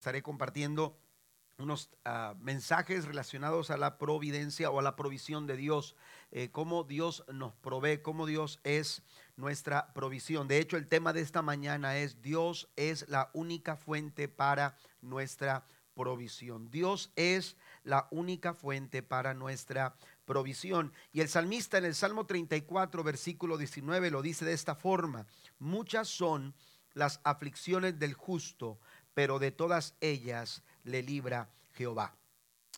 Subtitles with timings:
[0.00, 0.96] estaré compartiendo
[1.58, 5.94] unos ah, mensajes relacionados a la providencia o a la provisión de Dios,
[6.30, 9.02] eh, cómo Dios nos provee, cómo Dios es
[9.36, 10.48] nuestra provisión.
[10.48, 15.66] De hecho, el tema de esta mañana es Dios es la única fuente para nuestra
[15.92, 16.70] provisión.
[16.70, 20.94] Dios es la única fuente para nuestra provisión.
[21.12, 25.26] Y el salmista en el Salmo 34, versículo 19, lo dice de esta forma,
[25.58, 26.54] muchas son
[26.94, 28.80] las aflicciones del justo,
[29.14, 32.16] pero de todas ellas le libra Jehová.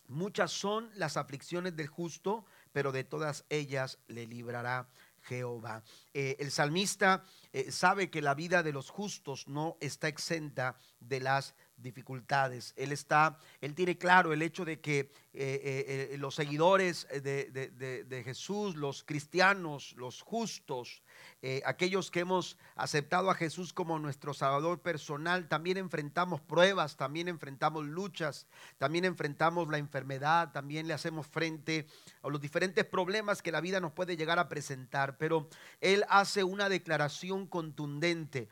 [0.07, 4.87] Muchas son las aflicciones del justo, pero de todas ellas le librará
[5.21, 5.83] Jehová.
[6.13, 11.21] Eh, el salmista eh, sabe que la vida de los justos no está exenta de
[11.21, 12.73] las dificultades.
[12.75, 18.75] Él está, él tiene claro el hecho de que eh, eh, los seguidores de, Jesús,
[18.75, 21.01] los cristianos, los justos,
[21.41, 27.27] eh, aquellos que hemos aceptado a Jesús como nuestro Salvador personal, también enfrentamos pruebas, también
[27.27, 28.47] enfrentamos luchas,
[28.77, 31.87] también enfrentamos la enfermedad, también le hacemos frente
[32.21, 35.17] a los diferentes problemas que la vida nos puede llegar a presentar.
[35.17, 35.49] Pero
[35.81, 38.47] Él hace una declaración contundente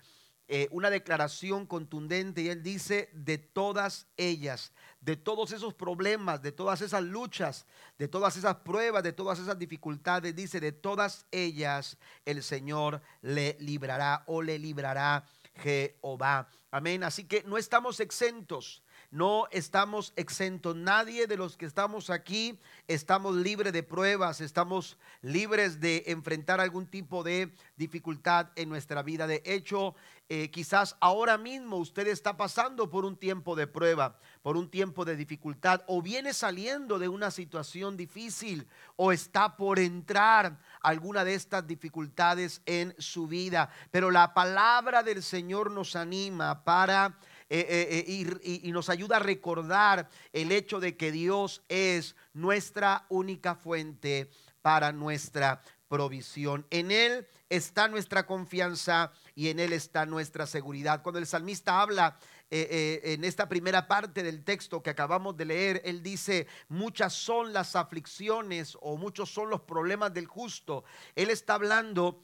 [0.54, 6.52] eh, una declaración contundente y él dice, de todas ellas, de todos esos problemas, de
[6.52, 7.66] todas esas luchas,
[7.98, 13.56] de todas esas pruebas, de todas esas dificultades, dice, de todas ellas el Señor le
[13.62, 15.24] librará o le librará
[15.56, 16.50] Jehová.
[16.70, 17.06] Amén.
[17.06, 20.76] Así que no estamos exentos no estamos exentos.
[20.76, 26.88] Nadie de los que estamos aquí estamos libres de pruebas, estamos libres de enfrentar algún
[26.88, 29.28] tipo de dificultad en nuestra vida.
[29.28, 29.96] De hecho,
[30.30, 35.04] eh, quizás ahora mismo usted está pasando por un tiempo de prueba, por un tiempo
[35.04, 41.34] de dificultad, o viene saliendo de una situación difícil, o está por entrar alguna de
[41.34, 43.70] estas dificultades en su vida.
[43.92, 47.18] Pero la palabra del Señor nos anima para
[47.54, 53.06] eh, eh, eh, y, nos ayuda a recordar el hecho de que Dios es nuestra
[53.10, 56.66] única fuente para nuestra provisión.
[56.70, 61.02] En Él está nuestra confianza y en Él está nuestra seguridad.
[61.04, 62.18] Cuando el salmista habla
[62.50, 67.76] en esta primera parte del texto que acabamos de leer, Él dice, muchas son las
[67.76, 70.86] aflicciones o muchos son los problemas del justo.
[71.16, 72.24] Él está hablando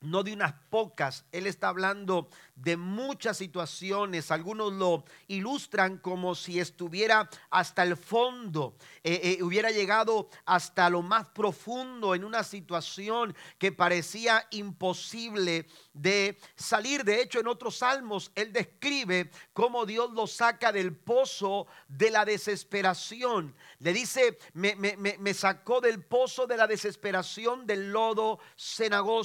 [0.00, 6.60] no de unas pocas, Él está hablando de muchas situaciones, algunos lo ilustran como si
[6.60, 13.34] estuviera hasta el fondo, eh, eh, hubiera llegado hasta lo más profundo en una situación
[13.58, 17.04] que parecía imposible de salir.
[17.04, 22.24] De hecho, en otros salmos, Él describe cómo Dios lo saca del pozo de la
[22.24, 23.54] desesperación.
[23.78, 29.18] Le dice, me, me sacó del pozo de la desesperación del lodo cenagoso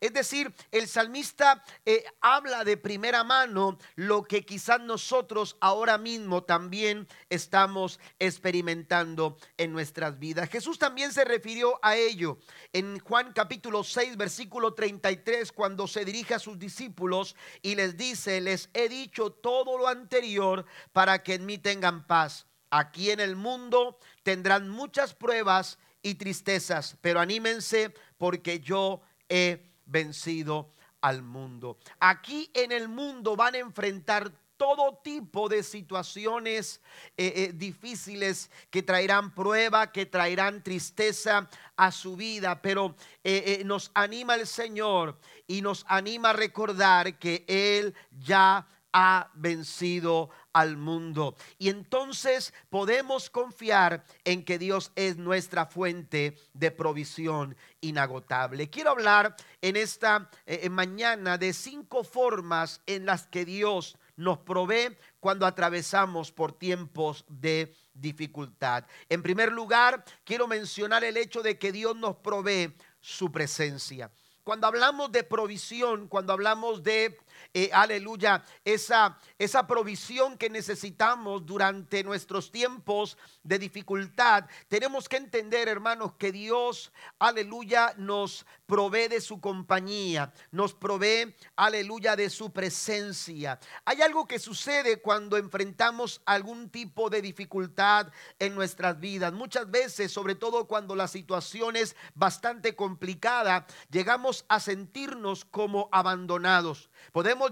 [0.00, 6.42] es decir, el salmista eh, habla de primera mano lo que quizás nosotros ahora mismo
[6.44, 10.48] también estamos experimentando en nuestras vidas.
[10.48, 12.38] Jesús también se refirió a ello
[12.72, 18.40] en Juan capítulo 6, versículo 33, cuando se dirige a sus discípulos y les dice,
[18.40, 22.46] les he dicho todo lo anterior para que en mí tengan paz.
[22.70, 30.73] Aquí en el mundo tendrán muchas pruebas y tristezas, pero anímense porque yo he vencido
[31.04, 31.76] al mundo.
[32.00, 36.80] Aquí en el mundo van a enfrentar todo tipo de situaciones
[37.18, 43.90] eh, eh, difíciles que traerán prueba, que traerán tristeza a su vida, pero eh, nos
[43.92, 51.34] anima el Señor y nos anima a recordar que Él ya ha vencido al mundo.
[51.58, 58.70] Y entonces podemos confiar en que Dios es nuestra fuente de provisión inagotable.
[58.70, 64.96] Quiero hablar en esta eh, mañana de cinco formas en las que Dios nos provee
[65.18, 68.84] cuando atravesamos por tiempos de dificultad.
[69.08, 74.12] En primer lugar, quiero mencionar el hecho de que Dios nos provee su presencia.
[74.44, 77.18] Cuando hablamos de provisión, cuando hablamos de
[77.52, 85.68] eh, aleluya, esa, esa provisión que necesitamos durante nuestros tiempos de dificultad, tenemos que entender,
[85.68, 93.58] hermanos, que Dios, aleluya, nos provee de su compañía, nos provee, aleluya, de su presencia.
[93.84, 98.08] Hay algo que sucede cuando enfrentamos algún tipo de dificultad
[98.38, 99.32] en nuestras vidas.
[99.32, 106.90] Muchas veces, sobre todo cuando la situación es bastante complicada, llegamos a sentirnos como abandonados.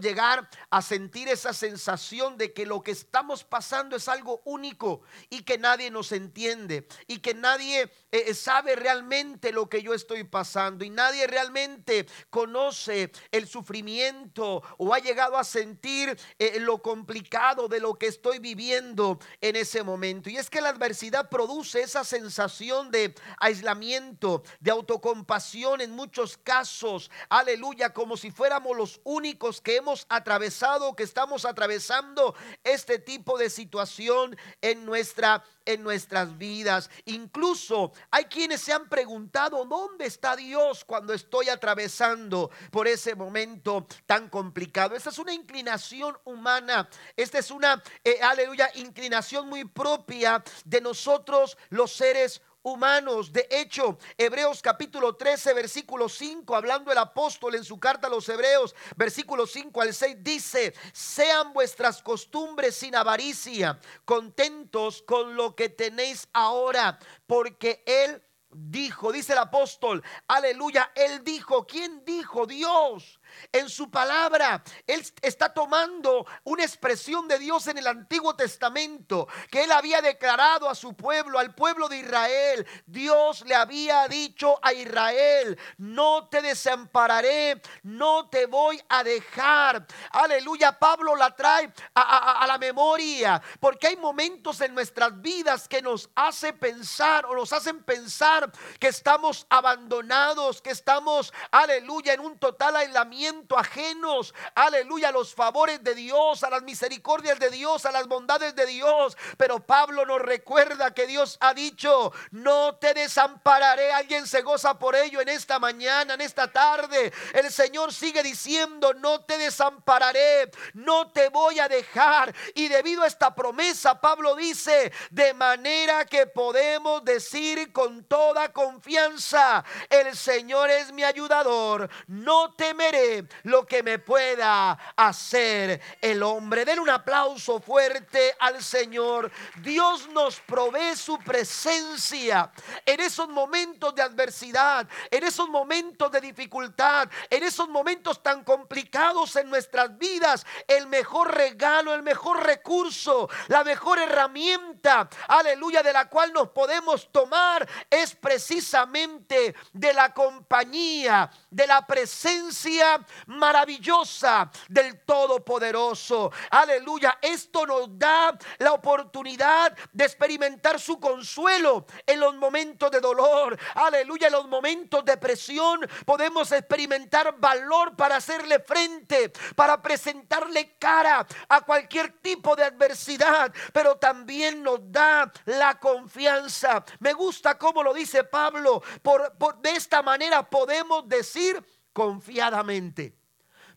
[0.00, 5.42] Llegar a sentir esa sensación de que lo que estamos pasando es algo único y
[5.42, 10.24] que nadie nos entiende y que nadie eh, eh, sabe realmente lo que yo estoy
[10.24, 17.68] pasando y nadie realmente conoce el sufrimiento o ha llegado a sentir eh, lo complicado
[17.68, 20.28] de lo que estoy viviendo en ese momento.
[20.28, 27.10] Y es que la adversidad produce esa sensación de aislamiento, de autocompasión en muchos casos.
[27.30, 33.50] Aleluya, como si fuéramos los únicos que hemos atravesado, que estamos atravesando este tipo de
[33.50, 36.90] situación en nuestra en nuestras vidas.
[37.06, 43.86] Incluso hay quienes se han preguntado, ¿dónde está Dios cuando estoy atravesando por ese momento
[44.06, 44.96] tan complicado?
[44.96, 51.56] Esta es una inclinación humana, esta es una, eh, aleluya, inclinación muy propia de nosotros
[51.70, 53.32] los seres humanos humanos.
[53.32, 58.28] De hecho, Hebreos capítulo 13, versículo 5, hablando el apóstol en su carta a los
[58.28, 65.68] Hebreos, versículo 5 al 6, dice, sean vuestras costumbres sin avaricia, contentos con lo que
[65.68, 72.46] tenéis ahora, porque Él dijo, dice el apóstol, aleluya, Él dijo, ¿quién dijo?
[72.46, 73.20] Dios
[73.50, 74.62] en su palabra.
[74.86, 80.68] Él está tomando una expresión de Dios en el Antiguo Testamento que él había declarado
[80.68, 82.66] a su pueblo, al pueblo de Israel.
[82.86, 89.86] Dios le había dicho a Israel, no te desampararé, no te voy a dejar.
[90.10, 96.10] Aleluya, Pablo la trae a, la memoria, porque hay momentos en nuestras vidas que nos
[96.14, 102.76] hace pensar o nos hacen pensar que estamos abandonados, que estamos, aleluya, en un total
[102.76, 103.21] aislamiento
[103.56, 108.54] ajenos, aleluya, a los favores de Dios, a las misericordias de Dios, a las bondades
[108.54, 109.16] de Dios.
[109.36, 113.92] Pero Pablo nos recuerda que Dios ha dicho, no te desampararé.
[113.92, 117.12] Alguien se goza por ello en esta mañana, en esta tarde.
[117.34, 122.34] El Señor sigue diciendo, no te desampararé, no te voy a dejar.
[122.54, 129.64] Y debido a esta promesa, Pablo dice, de manera que podemos decir con toda confianza,
[129.88, 133.11] el Señor es mi ayudador, no temeré
[133.44, 136.64] lo que me pueda hacer el hombre.
[136.64, 139.30] Den un aplauso fuerte al Señor.
[139.60, 142.50] Dios nos provee su presencia
[142.84, 149.36] en esos momentos de adversidad, en esos momentos de dificultad, en esos momentos tan complicados
[149.36, 150.46] en nuestras vidas.
[150.66, 157.10] El mejor regalo, el mejor recurso, la mejor herramienta, aleluya, de la cual nos podemos
[157.10, 166.32] tomar es precisamente de la compañía, de la presencia maravillosa del Todopoderoso.
[166.50, 167.18] Aleluya.
[167.20, 173.58] Esto nos da la oportunidad de experimentar su consuelo en los momentos de dolor.
[173.74, 174.26] Aleluya.
[174.26, 181.60] En los momentos de presión podemos experimentar valor para hacerle frente, para presentarle cara a
[181.62, 183.52] cualquier tipo de adversidad.
[183.72, 186.84] Pero también nos da la confianza.
[187.00, 188.82] Me gusta cómo lo dice Pablo.
[189.02, 191.62] Por, de esta manera podemos decir
[191.92, 193.14] confiadamente.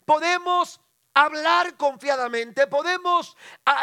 [0.05, 0.79] Podemos
[1.15, 3.37] hablar confiadamente, podemos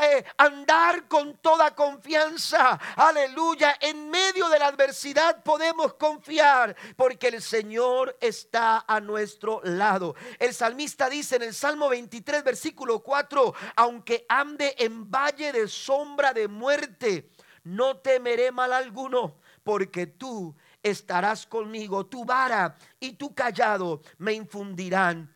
[0.05, 2.79] eh, andar con toda confianza.
[2.94, 3.76] Aleluya.
[3.81, 10.14] En medio de la adversidad podemos confiar porque el Señor está a nuestro lado.
[10.38, 16.34] El salmista dice en el Salmo 23, versículo 4, aunque ande en valle de sombra
[16.34, 17.31] de muerte,
[17.64, 25.34] no temeré mal alguno porque tú estarás conmigo, tu vara y tu callado me infundirán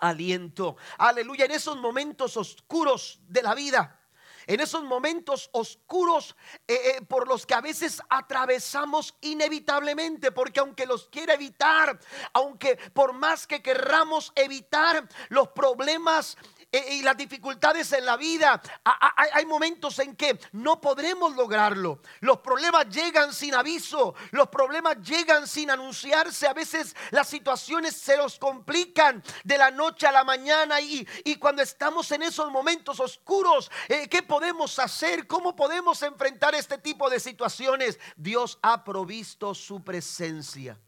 [0.00, 0.76] aliento.
[0.98, 3.98] Aleluya, en esos momentos oscuros de la vida.
[4.46, 6.34] En esos momentos oscuros
[6.66, 11.98] eh, eh, por los que a veces atravesamos inevitablemente, porque aunque los quiera evitar,
[12.32, 16.36] aunque por más que querramos evitar los problemas
[16.72, 22.00] eh, y las dificultades en la vida, hay momentos en que no podremos lograrlo.
[22.20, 26.46] Los problemas llegan sin aviso, los problemas llegan sin anunciarse.
[26.46, 31.06] A veces las situaciones se nos complican de la noche a la mañana y,
[31.38, 35.26] cuando estamos en esos momentos oscuros, eh, ¿qué podemos hacer?
[35.26, 37.98] ¿Cómo podemos enfrentar este tipo de situaciones?
[38.16, 40.78] Dios ha provisto su presencia.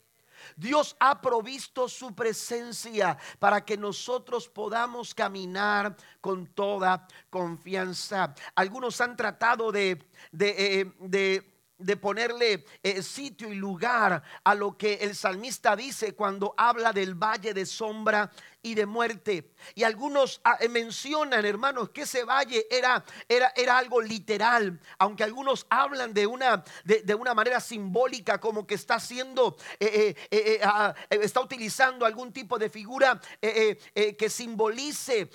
[0.57, 8.35] Dios ha provisto su presencia para que nosotros podamos caminar con toda confianza.
[8.55, 11.54] Algunos han tratado de, de,
[11.87, 17.15] eh, ponerle eh, sitio y lugar a lo que el salmista dice cuando habla del
[17.15, 18.31] valle de sombra
[18.65, 19.53] y de muerte.
[19.75, 25.23] Y algunos ah, eh, mencionan, hermanos, que ese valle era, era, era algo literal, aunque
[25.23, 30.95] algunos hablan de una, de, una manera simbólica, como que está haciendo, eh, eh, ah,
[31.11, 35.29] está utilizando algún tipo de figura que simbolice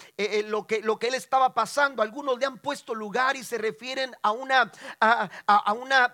[0.46, 2.02] lo, que, lo que él estaba pasando.
[2.02, 6.14] Algunos le han puesto lugar y se refieren a una, a, a una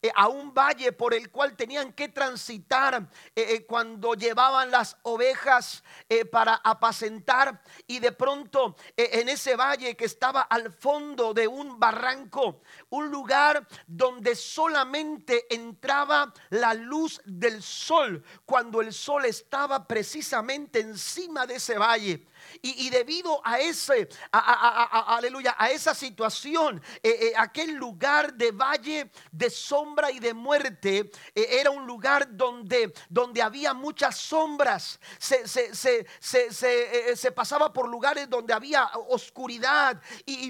[0.00, 4.96] eh, a un valle por el cual tenían que transitar eh, eh, cuando llevaban las
[5.02, 5.82] ovejas
[6.30, 12.62] para apacentar y de pronto en ese valle que estaba al fondo de un barranco,
[12.90, 21.46] un lugar donde solamente entraba la luz del sol cuando el sol estaba precisamente encima
[21.46, 22.26] de ese valle.
[22.62, 29.50] Y, debido a ese, aleluya, a esa situación, eh, eh, aquel lugar de valle de
[29.50, 34.98] sombra y de muerte eh, era un lugar donde, donde había muchas sombras.
[35.18, 40.48] Se, se, pasaba por lugares donde había oscuridad y,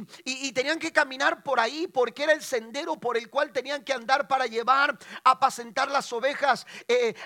[0.52, 4.26] tenían que caminar por ahí porque era el sendero por el cual tenían que andar
[4.26, 6.67] para llevar, a apacentar las ovejas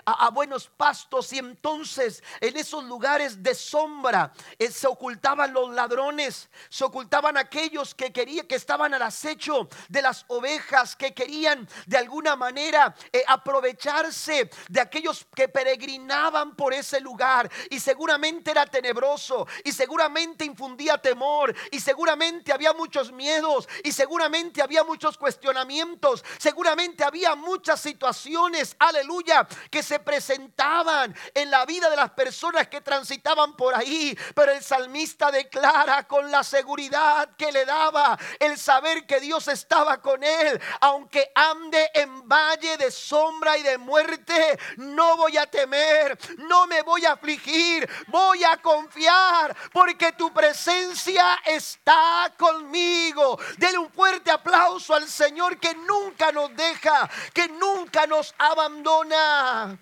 [0.04, 1.32] a, a buenos pastos.
[1.32, 4.32] Y entonces en esos lugares de sombra,
[4.70, 10.24] se ocultaban los ladrones, se ocultaban aquellos que querían, que estaban al acecho de las
[10.28, 17.50] ovejas, que querían de alguna manera eh, aprovecharse de aquellos que peregrinaban por ese lugar.
[17.70, 24.62] Y seguramente era tenebroso, y seguramente infundía temor, y seguramente había muchos miedos, y seguramente
[24.62, 31.96] había muchos cuestionamientos, seguramente había muchas situaciones, aleluya, que se presentaban en la vida de
[31.96, 34.16] las personas que transitaban por ahí.
[34.34, 40.00] Pero el salmista declara con la seguridad que le daba el saber que Dios estaba
[40.00, 40.60] con él.
[40.80, 46.82] Aunque ande en valle de sombra y de muerte, no voy a temer, no me
[46.82, 53.38] voy a afligir, voy a confiar porque tu presencia está conmigo.
[53.58, 59.78] Denle un fuerte aplauso al Señor que nunca nos deja, que nunca nos abandona.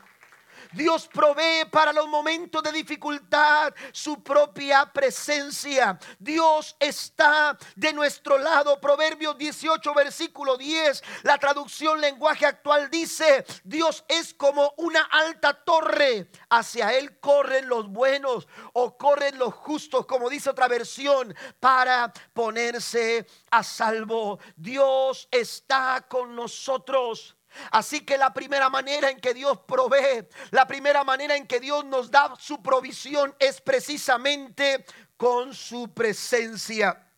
[0.73, 5.99] Dios provee para los momentos de dificultad su propia presencia.
[6.19, 8.81] Dios está de nuestro lado.
[8.81, 11.03] Proverbios 18, versículo 10.
[11.23, 16.31] La traducción lenguaje actual dice, Dios es como una alta torre.
[16.49, 23.27] Hacia Él corren los buenos o corren los justos, como dice otra versión, para ponerse
[23.51, 24.39] a salvo.
[24.57, 27.37] Dios está con nosotros.
[27.71, 31.85] Así que la primera manera en que Dios provee, la primera manera en que Dios
[31.85, 34.85] nos da su provisión es precisamente
[35.17, 37.10] con su presencia.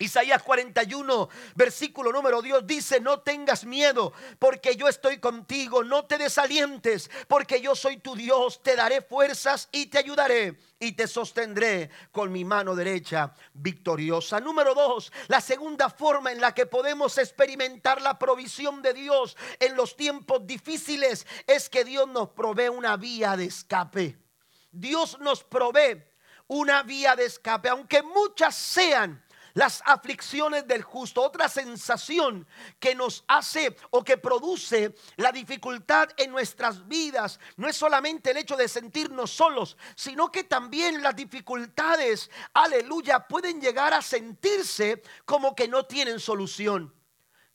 [0.00, 6.18] Isaías 41, versículo número Dios dice, no tengas miedo porque yo estoy contigo, no te
[6.18, 11.90] desalientes porque yo soy tu Dios, te daré fuerzas y te ayudaré y te sostendré
[12.12, 14.38] con mi mano derecha victoriosa.
[14.38, 19.74] Número dos, la segunda forma en la que podemos experimentar la provisión de Dios en
[19.74, 24.16] los tiempos difíciles es que Dios nos provee una vía de escape.
[24.70, 26.04] Dios nos provee
[26.46, 29.24] una vía de escape, aunque muchas sean
[29.54, 31.22] las aflicciones del justo.
[31.22, 32.46] Otra sensación
[32.78, 38.36] que nos hace o que produce la dificultad en nuestras vidas no es solamente el
[38.36, 45.54] hecho de sentirnos solos, sino que también las dificultades, aleluya, pueden llegar a sentirse como
[45.54, 46.94] que no tienen solución,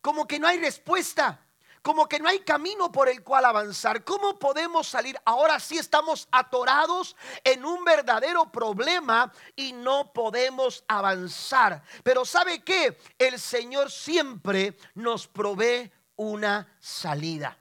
[0.01, 1.42] como que no hay respuesta
[1.83, 4.03] como que no hay camino por el cual avanzar.
[4.03, 5.19] ¿Cómo podemos salir?
[5.25, 11.83] Ahora sí estamos atorados en un verdadero problema y no podemos avanzar.
[12.01, 12.97] Pero ¿sabe qué?
[13.19, 17.59] El Señor siempre nos provee una salida.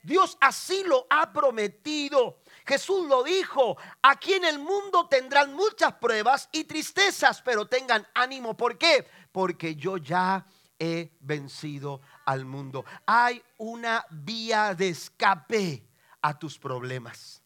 [0.00, 2.38] Dios así lo ha prometido.
[2.64, 8.56] Jesús lo dijo, aquí en el mundo tendrán muchas pruebas y tristezas, pero tengan ánimo.
[8.56, 9.08] ¿Por qué?
[9.32, 10.46] Porque yo ya
[10.78, 12.84] he vencido al mundo.
[13.06, 15.88] Hay una vía de escape
[16.20, 17.42] a tus problemas.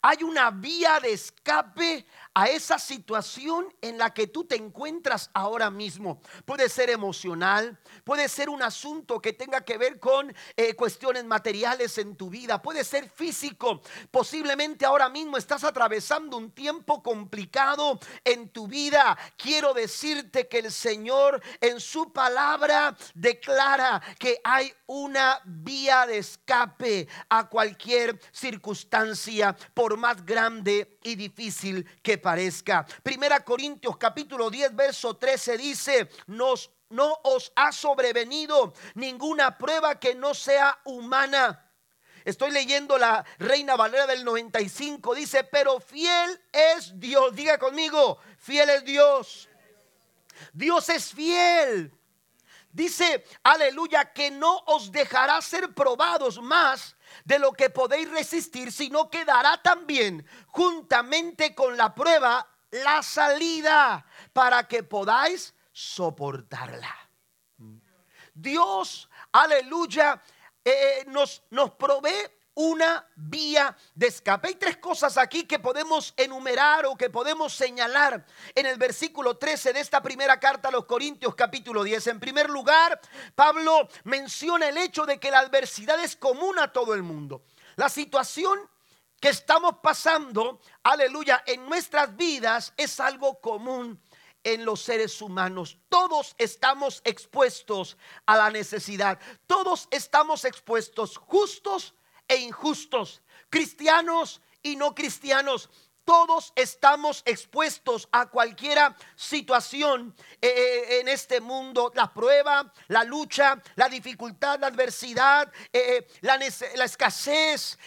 [0.00, 5.70] Hay una vía de escape a esa situación en la que tú te encuentras ahora
[5.70, 6.20] mismo.
[6.44, 11.98] Puede ser emocional, puede ser un asunto que tenga que ver con eh, cuestiones materiales
[11.98, 13.82] en tu vida, puede ser físico.
[14.10, 19.18] Posiblemente ahora mismo estás atravesando un tiempo complicado en tu vida.
[19.36, 27.08] Quiero decirte que el Señor en su palabra declara que hay una vía de escape
[27.28, 32.86] a cualquier circunstancia, por más grande y difícil que parezca.
[33.02, 40.14] Primera Corintios capítulo 10 verso 13 dice, nos no os ha sobrevenido ninguna prueba que
[40.14, 41.72] no sea humana
[42.24, 45.14] Estoy leyendo la Reina Valera del 95.
[45.14, 47.34] Dice, pero fiel es Dios.
[47.34, 49.48] Diga conmigo, fiel es Dios.
[50.52, 51.92] Dios es fiel.
[52.70, 59.10] Dice, aleluya, que no os dejará ser probados más de lo que podéis resistir, sino
[59.10, 66.94] que dará también juntamente con la prueba la salida para que podáis soportarla.
[68.34, 70.20] Dios, aleluya,
[70.64, 74.48] eh, nos, nos provee una vía de escape.
[74.48, 79.72] Hay tres cosas aquí que podemos enumerar o que podemos señalar en el versículo 13
[79.72, 82.08] de esta primera carta a los Corintios capítulo 10.
[82.08, 83.00] En primer lugar,
[83.34, 87.42] Pablo menciona el hecho de que la adversidad es común a todo el mundo.
[87.76, 88.58] La situación
[89.20, 94.02] que estamos pasando, aleluya, en nuestras vidas es algo común
[94.44, 95.78] en los seres humanos.
[95.88, 99.18] Todos estamos expuestos a la necesidad.
[99.46, 101.94] Todos estamos expuestos justos
[102.32, 103.20] e injustos,
[103.50, 105.68] cristianos y no cristianos.
[106.04, 108.78] Todos estamos expuestos a cualquier
[109.14, 116.08] situación eh, eh, en este mundo, la prueba, la lucha, la dificultad, la adversidad, eh,
[116.22, 117.78] la, la, escasez.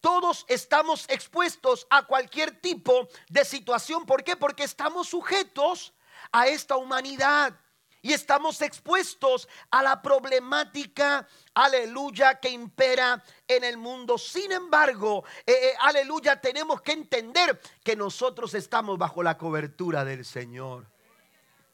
[0.00, 4.04] todos estamos expuestos a cualquier tipo de situación.
[4.04, 4.36] ¿Por qué?
[4.36, 5.94] Porque estamos sujetos
[6.30, 7.58] a esta humanidad
[8.02, 14.18] y estamos expuestos a la problemática, aleluya, que impera en el mundo.
[14.18, 20.24] Sin embargo, eh, eh, aleluya, tenemos que entender que nosotros estamos bajo la cobertura del
[20.24, 20.86] Señor.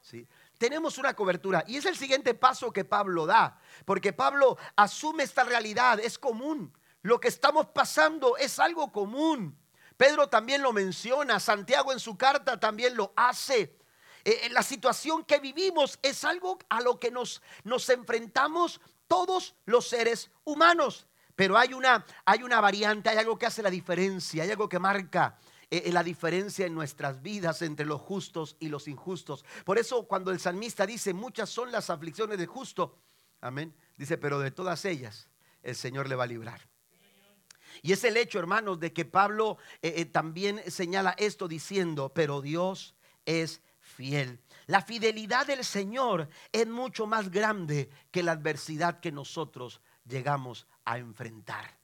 [0.01, 0.27] ¿Sí?
[0.59, 5.45] Tenemos una cobertura y es el siguiente paso que Pablo da, porque Pablo asume esta
[5.45, 6.73] realidad, es común.
[7.03, 9.57] Lo que estamos pasando es algo común.
[9.97, 13.77] Pedro también lo menciona, Santiago en su carta también lo hace.
[14.25, 19.89] Eh, la situación que vivimos es algo a lo que nos, nos enfrentamos todos los
[19.89, 21.07] seres humanos.
[21.35, 24.79] Pero hay una, hay una variante, hay algo que hace la diferencia, hay algo que
[24.79, 25.39] marca
[25.71, 29.45] eh, eh, la diferencia en nuestras vidas entre los justos y los injustos.
[29.65, 32.99] Por eso cuando el salmista dice, muchas son las aflicciones del justo,
[33.43, 35.29] amén, dice, pero de todas ellas
[35.63, 36.69] el Señor le va a librar.
[37.83, 39.59] Y es el hecho, hermanos, de que Pablo
[40.11, 42.95] también señala esto diciendo, pero Dios
[43.27, 44.41] es fiel.
[44.67, 50.99] La fidelidad del Señor es mucho más grande que la adversidad que nosotros llegamos a
[50.99, 51.79] enfrentar.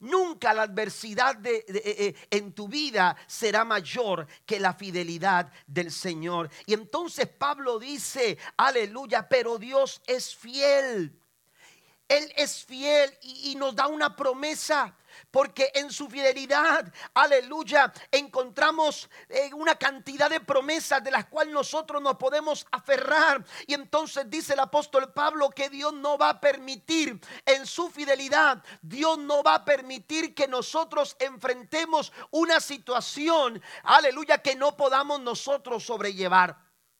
[0.00, 5.90] Nunca la adversidad de, eh, eh, en tu vida será mayor que la fidelidad del
[5.90, 6.50] Señor.
[6.66, 11.20] Y entonces Pablo dice, aleluya, pero Dios es fiel.
[12.06, 14.96] Él es fiel y, y nos da una promesa
[15.30, 22.02] porque en su fidelidad, aleluya, encontramos eh, una cantidad de promesas de las cuales nosotros
[22.02, 23.44] nos podemos aferrar.
[23.66, 28.62] Y entonces dice el apóstol Pablo que Dios no va a permitir en su fidelidad,
[28.82, 35.84] Dios no va a permitir que nosotros enfrentemos una situación, aleluya, que no podamos nosotros
[35.84, 36.56] sobrellevar.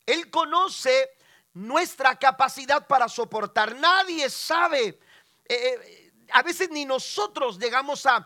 [0.06, 1.10] Él conoce
[1.52, 3.76] nuestra capacidad para soportar.
[3.76, 4.86] Nadie sabe.
[4.86, 4.98] Eh,
[5.48, 5.97] eh,
[6.32, 8.24] a veces ni nosotros llegamos a,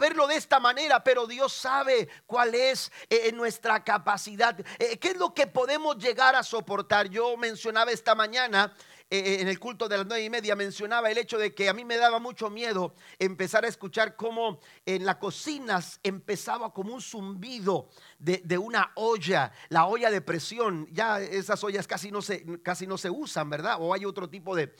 [0.00, 4.58] verlo de esta manera, pero Dios sabe cuál es eh, nuestra capacidad.
[4.78, 7.08] Eh, ¿Qué es lo que podemos llegar a soportar?
[7.08, 11.18] Yo mencionaba esta mañana eh, en el culto de las nueve y media mencionaba el
[11.18, 15.18] hecho de que a mí me daba mucho miedo empezar a escuchar cómo en la
[15.18, 20.88] cocina empezaba como un zumbido de, una olla, la olla de presión.
[20.92, 23.76] Ya esas ollas casi no se, casi no se usan, ¿verdad?
[23.80, 24.74] O hay otro tipo de,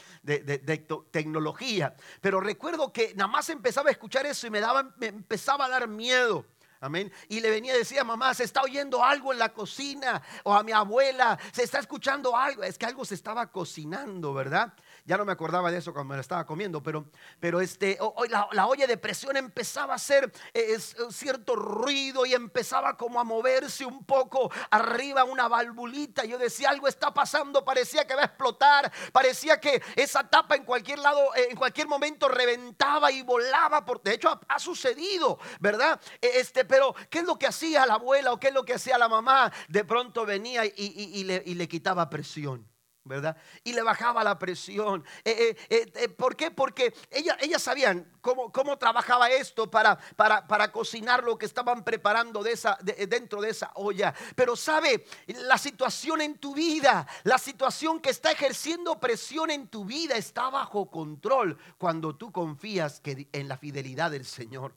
[1.11, 1.95] tecnología.
[2.23, 5.69] Pero recuerdo que nada más empezaba a escuchar eso y me, daba, me empezaba a
[5.69, 6.47] dar miedo.
[6.83, 7.13] Amén.
[7.29, 10.21] Y le venía y decía, mamá, se está oyendo algo en la cocina.
[10.43, 12.65] O a mi abuela, se está escuchando algo.
[12.65, 14.75] Es que algo se estaba cocinando, ¿verdad?
[15.05, 17.07] Ya no me acordaba de eso cuando me la estaba comiendo, pero,
[17.41, 20.79] pero este, la, olla de presión empezaba a hacer eh,
[21.11, 26.25] cierto ruido y empezaba como a moverse un poco arriba una valvulita.
[26.25, 30.65] Yo decía, algo está pasando, parecía que va a explotar, parecía que esa tapa en
[30.65, 33.85] cualquier lado, eh, en cualquier momento reventaba y volaba.
[33.85, 36.01] Por, de hecho, ha, sucedido, ¿verdad?
[36.21, 38.75] E, este, pero, ¿qué es lo que hacía la abuela o qué es lo que
[38.75, 39.53] hacía la mamá?
[39.69, 42.72] De pronto venía y, le, quitaba presión.
[43.05, 43.37] ¿Verdad?
[43.65, 45.05] Y le bajaba la presión.
[45.25, 46.51] Eh, eh, eh, ¿Por qué?
[46.51, 51.83] Porque ellas, ellas sabían cómo, cómo trabajaba esto para, para, para, cocinar lo que estaban
[51.83, 54.15] preparando dentro de esa olla.
[54.37, 59.85] Pero sabe, la situación en tu vida, la situación que está ejerciendo presión en tu
[59.85, 64.75] vida está bajo control cuando tú confías que, en la fidelidad del Señor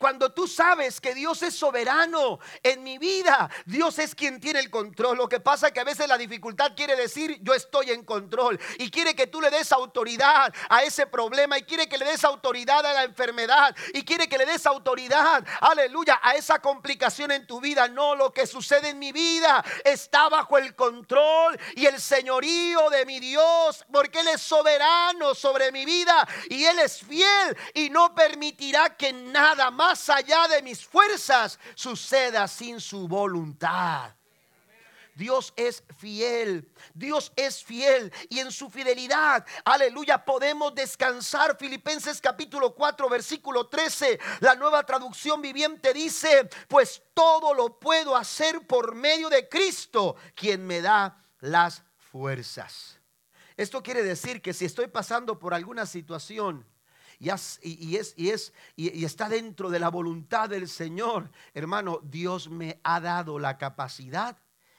[0.00, 4.70] Cuando tú sabes que Dios es soberano en mi vida, Dios es quien tiene el
[4.70, 5.18] control.
[5.18, 8.58] Lo que pasa es que a veces la dificultad quiere decir yo estoy en control
[8.78, 12.24] y quiere que tú le des autoridad a ese problema y quiere que le des
[12.24, 17.46] autoridad a la enfermedad y quiere que le des autoridad, aleluya, a esa complicación en
[17.46, 17.86] tu vida.
[17.86, 23.04] No, lo que sucede en mi vida está bajo el control y el señorío de
[23.04, 28.14] mi Dios, porque Él es soberano sobre mi vida y Él es fiel y no
[28.14, 34.14] permitirá que nada más allá de mis fuerzas suceda sin su voluntad.
[35.14, 41.58] Dios es fiel, Dios es fiel y en su fidelidad, aleluya, podemos descansar.
[41.58, 48.66] Filipenses capítulo 4, versículo 13, la nueva traducción viviente dice, pues todo lo puedo hacer
[48.66, 52.98] por medio de Cristo, quien me da las fuerzas.
[53.56, 56.66] Esto quiere decir que si estoy pasando por alguna situación,
[57.20, 57.96] y, es, y,
[58.30, 63.58] es, y, está dentro de la voluntad del Señor, hermano, Dios me ha dado la
[63.58, 64.38] capacidad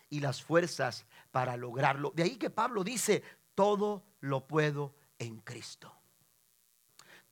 [0.09, 2.11] y las fuerzas para lograrlo.
[2.15, 3.21] De ahí que Pablo dice,
[3.53, 5.95] todo lo puedo en Cristo.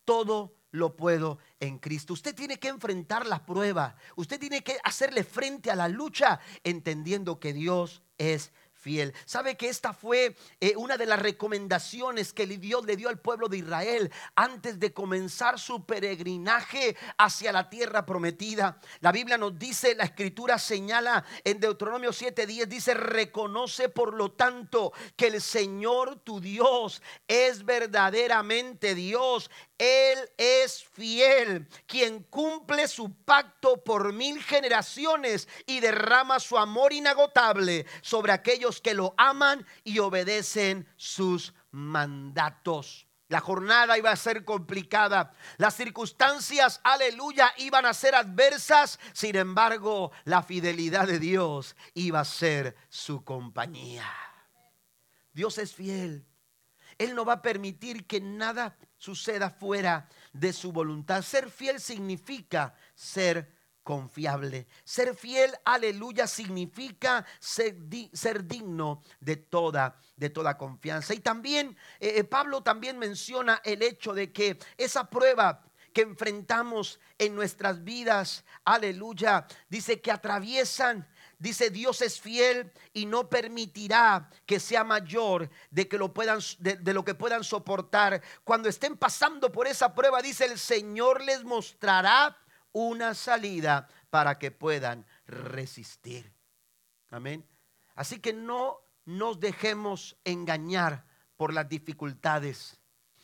[0.06, 2.13] Todo lo puedo en Cristo.
[2.13, 3.95] Usted tiene que enfrentar la prueba.
[4.15, 9.13] Usted tiene que hacerle frente a la lucha entendiendo que Dios es fiel.
[9.26, 13.48] ¿Sabe que esta fue eh, una de las recomendaciones que Dios le dio al pueblo
[13.50, 18.80] de Israel antes de comenzar su peregrinaje hacia la tierra prometida?
[19.02, 24.94] La Biblia nos dice, la escritura señala en Deuteronomio 7:10, dice, reconoce por lo tanto
[25.15, 29.52] que el Señor tu Dios es verdaderamente Dios.
[29.80, 37.86] Él es fiel, quien cumple su pacto por mil generaciones y derrama su amor inagotable
[38.02, 43.08] sobre aquellos que lo aman y obedecen sus mandatos.
[43.30, 45.32] La jornada iba a ser complicada.
[45.58, 49.00] Las circunstancias, aleluya, iban a ser adversas.
[49.13, 54.12] Sin embargo, la fidelidad de Dios iba a ser su compañía.
[55.32, 56.26] Dios es fiel.
[56.98, 61.24] Él no va a permitir que nada suceda fuera de su voluntad.
[61.24, 64.68] Ser fiel significa ser confiable.
[64.84, 67.76] Ser fiel, aleluya, significa ser,
[68.14, 71.16] ser, digno de toda, de toda confianza.
[71.16, 77.00] Y también eh, eh, Pablo también menciona el hecho de que esa prueba que enfrentamos
[77.18, 81.08] en nuestras vidas, aleluya, dice que atraviesan
[81.39, 86.93] Dice, Dios es fiel y no permitirá que sea mayor de, que lo puedan, de,
[86.93, 88.21] lo que puedan soportar.
[88.43, 92.38] Cuando estén pasando por esa prueba, dice, el Señor les mostrará
[92.73, 96.34] una salida para que puedan resistir.
[97.10, 97.47] Amén.
[97.95, 101.06] Así que no nos dejemos engañar
[101.38, 102.82] por las dificultades.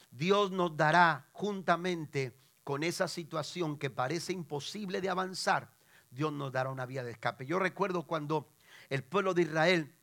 [0.09, 5.74] Dios nos dará juntamente con esa situación que parece imposible de avanzar
[6.11, 7.45] Dios nos dará una vía de escape.
[7.45, 8.49] Yo recuerdo cuando
[8.89, 9.95] el pueblo de Israel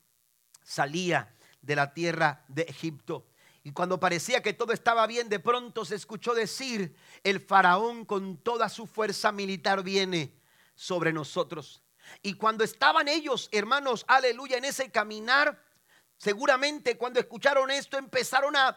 [0.62, 3.26] salía de la tierra de Egipto.
[3.64, 8.36] Y cuando parecía que todo estaba bien, de pronto se escuchó decir, el faraón con
[8.38, 10.34] toda su fuerza militar viene
[10.74, 11.82] sobre nosotros.
[12.22, 15.62] Y cuando estaban ellos, hermanos, aleluya, en ese caminar,
[16.22, 18.76] Seguramente cuando escucharon esto empezaron a,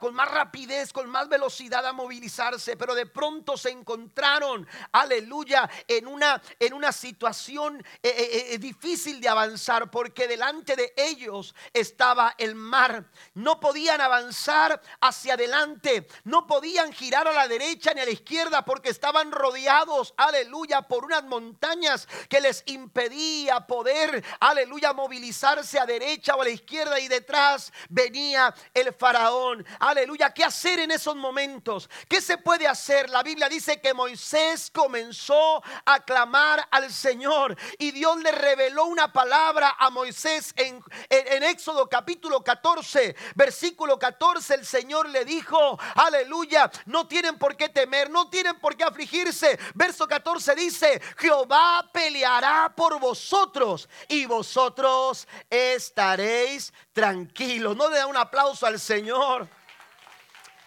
[0.00, 6.08] con más rapidez, con más velocidad a movilizarse, pero de pronto se encontraron, aleluya, en
[6.08, 12.34] una, en una situación eh, eh, eh, difícil de avanzar porque delante de ellos estaba
[12.38, 13.08] el mar.
[13.34, 18.64] No podían avanzar hacia adelante, no podían girar a la derecha ni a la izquierda
[18.64, 26.34] porque estaban rodeados, aleluya, por unas montañas que les impedía poder, aleluya, movilizarse a derecha
[26.34, 29.64] o a la izquierda izquierda y detrás venía el faraón.
[29.80, 31.90] Aleluya, ¿qué hacer en esos momentos?
[32.08, 33.10] ¿Qué se puede hacer?
[33.10, 39.12] La Biblia dice que Moisés comenzó a clamar al Señor y Dios le reveló una
[39.12, 44.54] palabra a Moisés en, en, Éxodo capítulo 14, versículo 14.
[44.54, 49.58] El Señor le dijo, aleluya, no tienen por qué temer, no tienen por qué afligirse.
[49.74, 56.53] Verso 14 dice, Jehová peleará por vosotros y vosotros estaréis
[56.92, 57.76] tranquilos.
[57.76, 59.48] No le da un aplauso al Señor.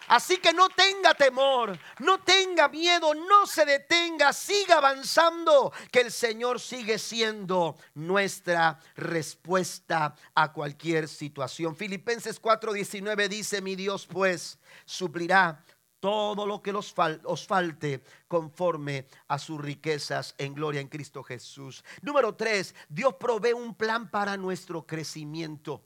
[0.08, 6.10] Así que no tenga temor, no tenga miedo, no se detenga, siga avanzando, que el
[6.10, 11.76] Señor sigue siendo nuestra respuesta a cualquier situación.
[11.76, 15.62] Filipenses 4:19 dice, mi Dios pues suplirá
[16.00, 21.84] todo lo que os falte conforme a sus riquezas en gloria en Cristo Jesús.
[22.02, 25.84] Número tres, Dios provee un plan para nuestro crecimiento.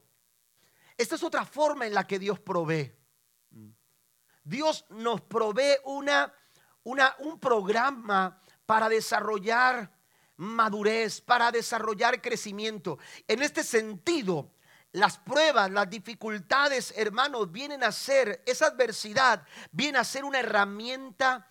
[0.96, 2.92] Esta es otra forma en la que Dios provee.
[4.44, 6.32] Dios nos provee una,
[6.84, 9.92] un programa para desarrollar
[10.36, 12.98] madurez, para desarrollar crecimiento.
[13.28, 14.52] En este sentido,
[14.92, 21.48] las pruebas, las dificultades, hermanos, vienen a ser, esa adversidad viene a ser una herramienta,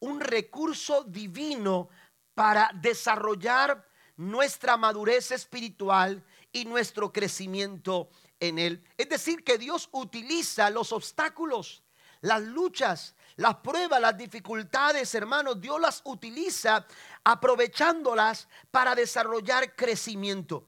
[0.00, 1.90] un recurso divino
[2.34, 8.08] para desarrollar nuestra madurez espiritual y nuestro crecimiento
[8.40, 8.84] en Él.
[8.96, 11.82] Es decir, que Dios utiliza los obstáculos,
[12.22, 16.86] las luchas, las pruebas, las dificultades, hermanos, Dios las utiliza
[17.22, 20.66] aprovechándolas para desarrollar crecimiento.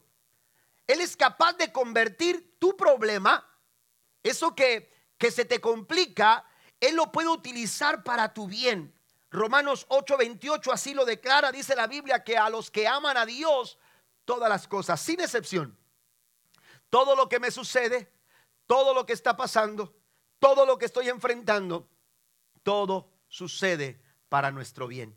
[0.91, 3.49] Él es capaz de convertir tu problema,
[4.25, 6.45] eso que, que se te complica,
[6.81, 8.93] Él lo puede utilizar para tu bien.
[9.31, 13.79] Romanos 8:28 así lo declara, dice la Biblia, que a los que aman a Dios,
[14.25, 15.79] todas las cosas, sin excepción,
[16.89, 18.13] todo lo que me sucede,
[18.67, 19.95] todo lo que está pasando,
[20.41, 21.89] todo lo que estoy enfrentando,
[22.65, 25.17] todo sucede para nuestro bien.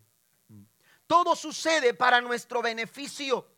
[1.07, 3.52] Todo sucede para nuestro beneficio.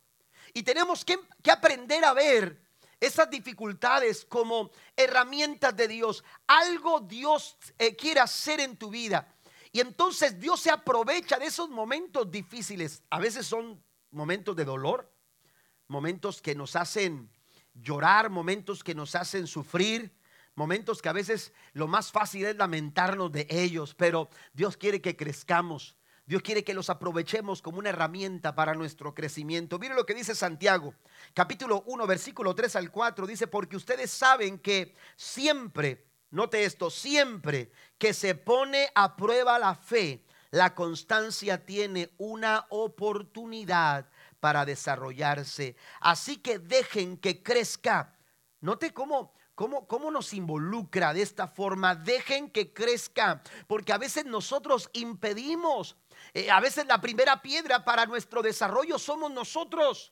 [0.56, 1.20] Y tenemos que,
[1.52, 2.58] aprender a ver
[3.02, 6.24] esas dificultades como herramientas de Dios.
[6.48, 9.36] Algo Dios eh, quiere hacer en tu vida.
[9.74, 13.04] Y entonces Dios se aprovecha de esos momentos difíciles.
[13.10, 15.12] A veces son momentos de dolor,
[15.90, 17.30] momentos que nos hacen
[17.74, 20.16] llorar, momentos que nos hacen sufrir,
[20.56, 25.18] momentos que a veces lo más fácil es lamentarnos de ellos, pero Dios quiere que
[25.18, 25.98] crezcamos.
[26.28, 29.78] Dios quiere que los aprovechemos como una herramienta para nuestro crecimiento.
[29.78, 30.96] Mire lo que dice Santiago,
[31.36, 33.28] capítulo 1, versículo 3 al 4.
[33.28, 39.76] Dice, porque ustedes saben que siempre, note esto, siempre que se pone a prueba la
[39.76, 44.10] fe, la constancia tiene una oportunidad
[44.40, 45.76] para desarrollarse.
[46.00, 48.18] Así que dejen que crezca.
[48.62, 51.96] Note cómo ¿Cómo, ¿Cómo, nos involucra de esta forma?
[51.96, 55.96] Dejen que crezca, porque a veces nosotros impedimos
[56.36, 60.12] eh, a veces la primera piedra para nuestro desarrollo somos nosotros.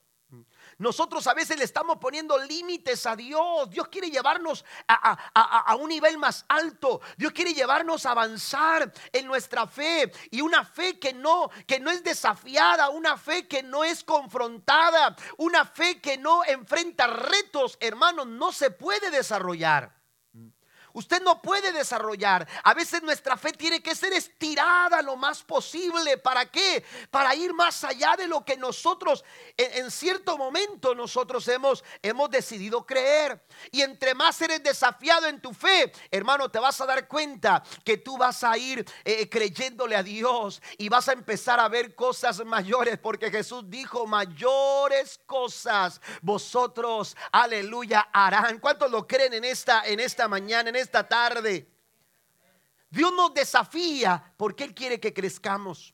[0.77, 3.69] Nosotros a veces le estamos poniendo límites a Dios.
[3.69, 7.01] Dios quiere llevarnos a, un nivel más alto.
[7.17, 10.11] Dios quiere llevarnos a avanzar en nuestra fe.
[10.31, 15.17] Y una fe que no, que no es desafiada, una fe que no es confrontada,
[15.37, 20.02] una fe que no enfrenta retos, hermanos, no se puede desarrollar.
[20.93, 22.47] Usted no puede desarrollar.
[22.63, 26.17] A veces nuestra fe tiene que ser estirada lo más posible.
[26.19, 26.85] ¿Para qué?
[27.09, 29.23] Para ir más allá de lo que nosotros
[29.57, 33.41] en, cierto momento nosotros hemos, hemos decidido creer.
[33.71, 37.97] Y entre más eres desafiado en tu fe, hermano, te vas a dar cuenta que
[37.97, 42.43] tú vas a ir eh, creyéndole a Dios y vas a empezar a ver cosas
[42.45, 42.99] mayores.
[42.99, 48.59] Porque Jesús dijo, mayores cosas vosotros, aleluya, harán.
[48.59, 50.82] ¿Cuántos lo creen en esta, en esta mañana?
[50.83, 51.69] Esta tarde.
[52.89, 55.93] Dios nos desafía porque Él quiere que crezcamos.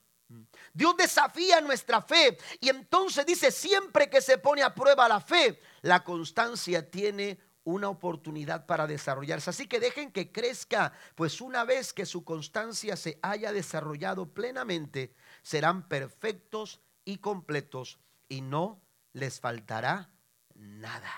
[0.72, 5.60] Dios desafía nuestra fe y entonces dice, siempre que se pone a prueba la fe,
[5.82, 9.50] la constancia tiene una oportunidad para desarrollarse.
[9.50, 15.14] Así que dejen que crezca, pues una vez que su constancia se haya desarrollado plenamente,
[15.42, 17.98] serán perfectos y completos
[18.28, 18.80] y no
[19.12, 20.10] les faltará
[20.54, 21.12] nada.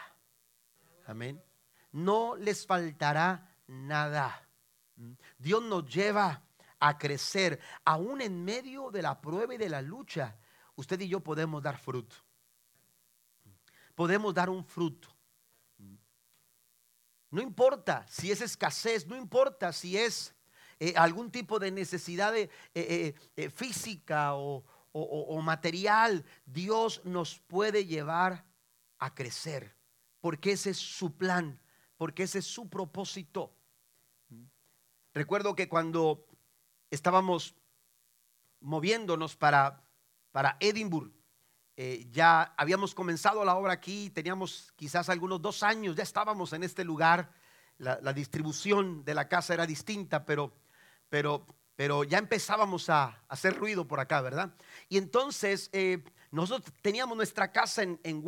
[1.06, 1.42] Amén.
[1.92, 4.48] No les faltará nada.
[5.38, 6.42] Dios nos lleva
[6.78, 10.36] a crecer, aún en medio de la prueba y de la lucha.
[10.74, 12.16] Usted y yo podemos dar fruto.
[13.94, 15.08] Podemos dar un fruto.
[17.30, 20.34] No importa si es escasez, no importa si es
[20.78, 28.44] eh, algún tipo de necesidad eh, eh, física o material, Dios nos puede llevar
[28.98, 29.74] a crecer,
[30.20, 31.58] porque ese es su plan,
[31.96, 33.56] porque ese es su propósito.
[35.14, 36.26] Recuerdo que cuando
[36.90, 37.54] estábamos
[38.60, 39.82] moviéndonos para,
[40.30, 41.12] para Edimburgo,
[41.76, 46.62] eh, ya habíamos comenzado la obra aquí, teníamos quizás algunos dos años, ya estábamos en
[46.62, 47.32] este lugar,
[47.78, 50.52] la, distribución de la casa era distinta, pero,
[51.08, 51.44] pero,
[51.74, 54.54] pero ya empezábamos a, hacer ruido por acá, ¿verdad?
[54.88, 58.22] Y entonces eh, nosotros teníamos nuestra casa en, en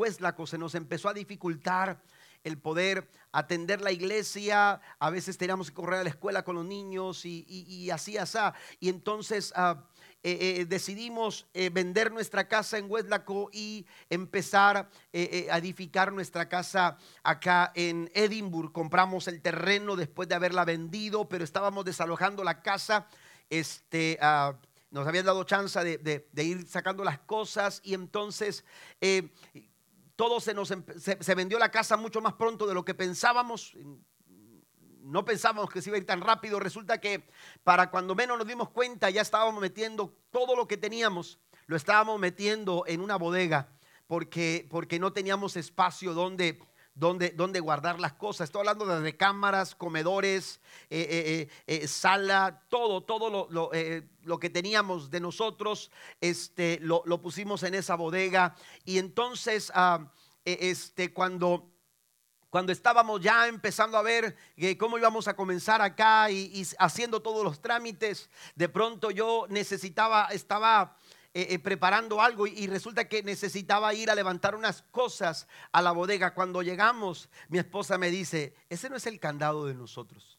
[0.47, 2.03] se nos empezó a dificultar
[2.44, 6.64] el poder atender la iglesia, a veces teníamos que correr a la escuela con los
[6.64, 8.38] niños y, así, así.
[8.78, 9.83] Y entonces ah,
[10.22, 16.98] eh, eh, decidimos eh, vender nuestra casa en Westlaco y empezar a edificar nuestra casa
[17.22, 18.72] acá en Edimburgo.
[18.72, 23.09] Compramos el terreno después de haberla vendido, pero estábamos desalojando la casa.
[23.50, 24.54] Este, ah,
[24.90, 28.64] nos habían dado chance de, ir sacando las cosas y entonces
[30.16, 33.77] todo se nos se, vendió la casa mucho más pronto de lo que pensábamos.
[35.00, 36.59] No pensábamos que se iba a ir tan rápido.
[36.59, 37.29] Resulta que
[37.62, 42.18] para cuando menos nos dimos cuenta ya estábamos metiendo todo lo que teníamos lo estábamos
[42.20, 43.68] metiendo en una bodega
[44.07, 46.61] porque, porque no teníamos espacio donde
[46.94, 48.46] donde, donde, guardar las cosas.
[48.46, 53.70] Estoy hablando de recámaras, comedores, eh, eh, eh, sala, todo, todo lo,
[54.22, 58.54] lo, que teníamos de nosotros, este, lo, pusimos en esa bodega.
[58.85, 60.11] Y entonces, ah,
[60.44, 61.70] este, cuando
[62.54, 64.37] cuando estábamos ya empezando a ver
[64.78, 70.96] cómo íbamos a comenzar acá y, haciendo todos los trámites, de pronto yo necesitaba, estaba
[71.37, 75.90] eh, eh, preparando algo y, resulta que necesitaba ir a levantar unas cosas a la
[75.90, 76.33] bodega.
[76.33, 80.38] Cuando llegamos, mi esposa me dice, ese no es el candado de nosotros.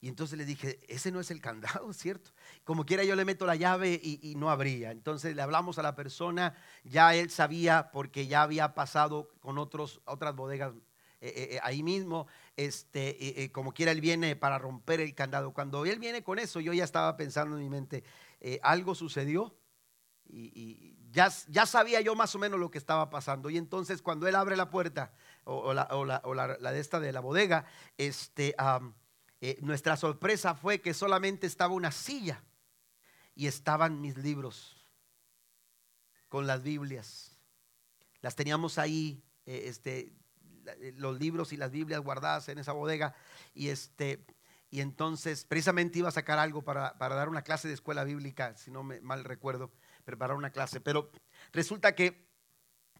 [0.00, 2.30] Y entonces le dije, ese no es el candado, ¿cierto?
[2.64, 4.90] Como quiera yo le meto la llave y, no abría.
[4.90, 6.54] Entonces le hablamos a la persona,
[6.84, 10.72] ya él sabía porque ya había pasado con otros, otras bodegas
[11.20, 12.26] eh, ahí mismo,
[12.56, 15.52] este, como quiera él viene para romper el candado.
[15.52, 18.02] Cuando él viene con eso, yo ya estaba pensando en mi mente,
[18.62, 19.58] algo sucedió
[20.28, 23.50] y, ya, ya, sabía yo más o menos lo que estaba pasando.
[23.50, 25.12] Y entonces cuando él abre la puerta
[25.44, 27.64] o, la, de esta de la bodega,
[27.96, 28.54] este,
[29.40, 32.42] eh, nuestra sorpresa fue que solamente estaba una silla
[33.34, 34.84] y estaban mis libros
[36.28, 37.36] con las Biblias.
[38.20, 40.12] Las teníamos ahí, eh, este,
[40.66, 43.14] eh, los libros y las Biblias guardadas en esa bodega.
[43.54, 44.26] Y este,
[44.70, 48.56] y entonces precisamente iba a sacar algo para, para, dar una clase de escuela bíblica,
[48.56, 49.70] si no me mal recuerdo
[50.04, 51.10] preparar una clase, pero
[51.52, 52.28] resulta que,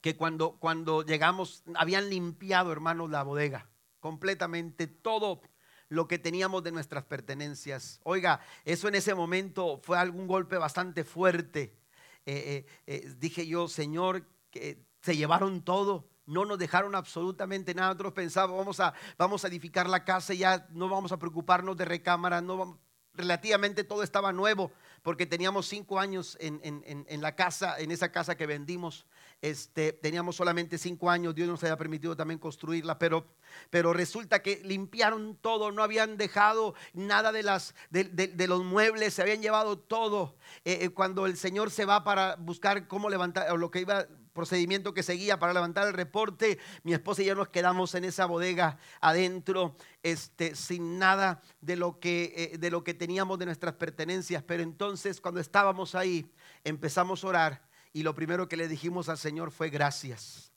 [0.01, 3.69] que cuando, cuando llegamos habían limpiado, hermanos, la bodega,
[4.01, 5.43] completamente todo
[5.89, 8.01] lo que teníamos de nuestras pertenencias.
[8.05, 11.79] Oiga, eso en ese momento fue algún golpe bastante fuerte.
[12.27, 17.89] Eh, eh, eh, dije yo, Señor, que se llevaron todo no nos dejaron absolutamente nada.
[17.89, 21.77] Nosotros pensábamos, vamos a, vamos a edificar la casa y ya no vamos a preocuparnos
[21.77, 22.79] de recámara, no vamos,
[23.19, 24.71] relativamente todo estaba nuevo,
[25.03, 29.07] porque teníamos cinco años en, la casa, en esa casa que vendimos.
[29.41, 33.27] Este, teníamos solamente cinco años, Dios nos había permitido también construirla, pero,
[33.71, 39.23] pero resulta que limpiaron todo, no habían dejado nada de, las, de, los muebles, se
[39.23, 40.37] habían llevado todo.
[40.65, 44.07] Eh, eh, cuando el Señor se va para buscar cómo levantar, o lo que iba
[44.39, 48.25] procedimiento que seguía para levantar el reporte, mi esposa y yo nos quedamos en esa
[48.25, 53.75] bodega adentro, este, sin nada de lo, que, eh, de lo que teníamos de nuestras
[53.75, 54.45] pertenencias.
[54.45, 56.31] Pero entonces cuando estábamos ahí,
[56.63, 60.53] empezamos a orar y lo primero que le dijimos al Señor fue gracias.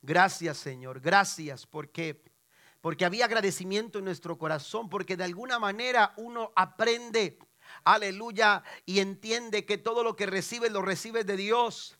[0.00, 2.22] Gracias Señor, gracias porque
[2.80, 7.38] porque había agradecimiento en nuestro corazón, porque de alguna manera uno aprende,
[7.82, 11.98] aleluya, y entiende que todo lo que recibe lo recibe de Dios.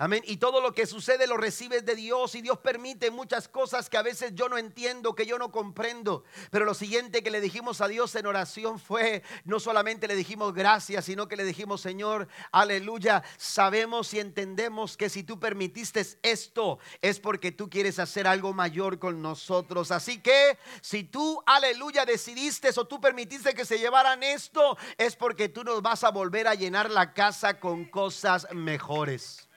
[0.00, 0.22] Amén.
[0.26, 3.96] Y todo lo que sucede lo recibes de Dios y Dios permite muchas cosas que
[3.96, 6.22] a veces yo no entiendo, que yo no comprendo.
[6.52, 10.54] Pero lo siguiente que le dijimos a Dios en oración fue, no solamente le dijimos
[10.54, 16.78] gracias, sino que le dijimos, Señor, aleluya, sabemos y entendemos que si tú permitiste esto
[17.02, 19.90] es porque tú quieres hacer algo mayor con nosotros.
[19.90, 25.48] Así que si tú, aleluya, decidiste o tú permitiste que se llevaran esto, es porque
[25.48, 29.47] tú nos vas a volver a llenar la casa con cosas mejores.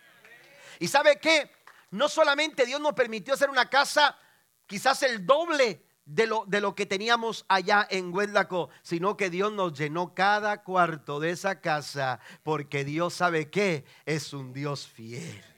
[0.82, 1.52] Y sabe que
[1.91, 4.17] no solamente Dios nos permitió hacer una casa
[4.65, 9.54] quizás el doble de lo, de lo que teníamos allá en Huedlaco, sino que Dios
[9.54, 15.51] nos llenó cada cuarto de esa casa porque Dios sabe que es un Dios fiel.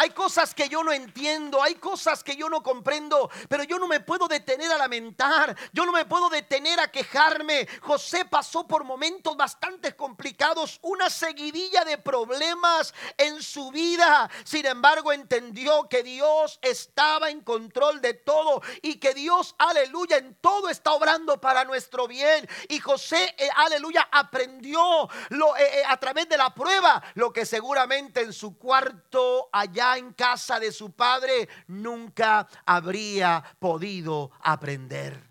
[0.00, 3.86] Hay cosas que yo no entiendo, hay cosas que yo no comprendo, pero yo no
[3.86, 7.68] me puedo detener a lamentar, yo no me puedo detener a quejarme.
[7.82, 14.30] José pasó por momentos bastante complicados, una seguidilla de problemas en su vida.
[14.42, 20.34] Sin embargo, entendió que Dios estaba en control de todo y que Dios, aleluya, en
[20.36, 22.48] todo está obrando para nuestro bien.
[22.70, 28.22] Y José, eh, aleluya, aprendió eh, eh, a través de la prueba lo que seguramente
[28.22, 35.30] en su cuarto allá en casa de su padre, nunca habría podido aprender.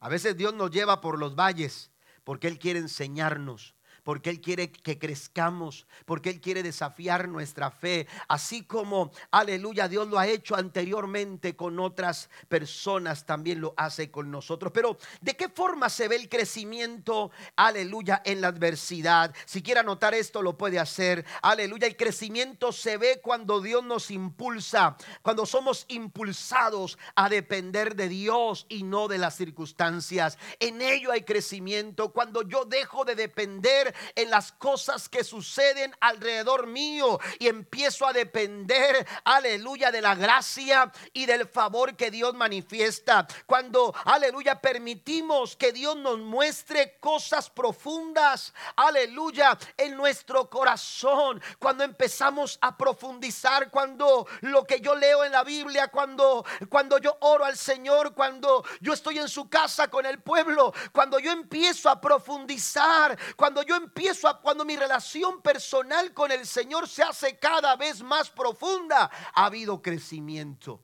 [0.00, 1.90] A veces Dios nos lleva por los valles
[2.24, 3.73] porque Él quiere enseñarnos
[4.04, 10.06] porque Él quiere que crezcamos, porque Él quiere desafiar nuestra fe, así como, aleluya, Dios
[10.08, 14.72] lo ha hecho anteriormente con otras personas, también lo hace con nosotros.
[14.72, 19.34] Pero, ¿de qué forma se ve el crecimiento, aleluya, en la adversidad?
[19.46, 21.24] Si quiere anotar esto, lo puede hacer.
[21.42, 28.08] Aleluya, el crecimiento se ve cuando Dios nos impulsa, cuando somos impulsados a depender de
[28.08, 30.38] Dios y no de las circunstancias.
[30.60, 36.66] En ello hay crecimiento, cuando yo dejo de depender en las cosas que suceden alrededor
[36.66, 43.26] mío y empiezo a depender, aleluya, de la gracia y del favor que Dios manifiesta.
[43.46, 51.42] Cuando, aleluya, permitimos que Dios nos muestre cosas profundas, aleluya, en nuestro corazón.
[51.58, 57.16] Cuando empezamos a profundizar, cuando lo que yo leo en la Biblia, cuando, cuando yo
[57.20, 61.88] oro al Señor, cuando yo estoy en su casa con el pueblo, cuando yo empiezo
[61.88, 67.38] a profundizar, cuando yo empiezo a, cuando mi relación personal con el Señor se hace
[67.38, 70.82] cada vez más profunda, ha habido crecimiento.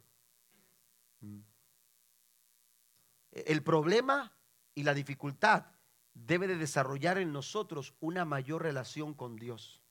[3.32, 4.32] El problema
[4.74, 5.66] y la dificultad
[6.14, 9.82] debe de desarrollar en nosotros una mayor relación con Dios.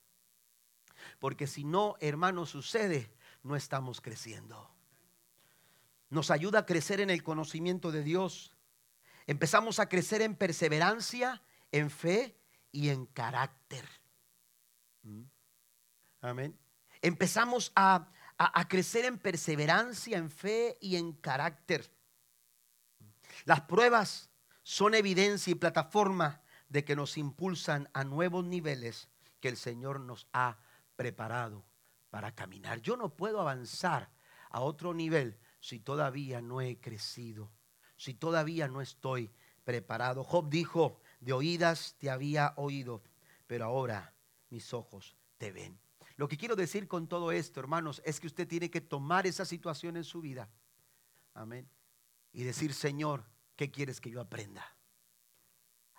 [1.19, 3.11] Porque si no, hermano, sucede,
[3.43, 4.69] no estamos creciendo.
[6.09, 8.53] Nos ayuda a crecer en el conocimiento de Dios.
[9.27, 11.41] Empezamos a crecer en perseverancia,
[11.71, 12.38] en fe
[12.71, 13.87] y en carácter.
[15.03, 15.23] ¿Mm?
[16.21, 16.57] Amén.
[17.01, 21.89] Empezamos a, a, crecer en perseverancia, en fe y en carácter.
[23.45, 24.29] Las pruebas
[24.63, 29.09] son evidencia y plataforma de que nos impulsan a nuevos niveles
[29.39, 30.57] que el Señor nos ha
[30.95, 31.65] preparado
[32.09, 32.81] para caminar.
[32.81, 34.09] Yo no puedo avanzar
[34.49, 37.51] a otro nivel si todavía no he crecido,
[37.95, 39.31] si todavía no estoy
[39.63, 40.23] preparado.
[40.23, 43.03] Job dijo, de oídas te había oído,
[43.47, 44.13] pero ahora
[44.49, 45.79] mis ojos te ven.
[46.15, 49.45] Lo que quiero decir con todo esto, hermanos, es que usted tiene que tomar esa
[49.45, 50.49] situación en su vida.
[51.33, 51.69] Amén.
[52.33, 54.75] Y decir, Señor, ¿qué quieres que yo aprenda?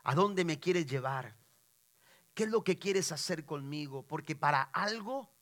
[0.03, 1.37] ¿A dónde me quieres llevar?
[2.35, 4.07] ¿Qué es lo que quieres hacer conmigo?
[4.07, 5.33] Porque para algo,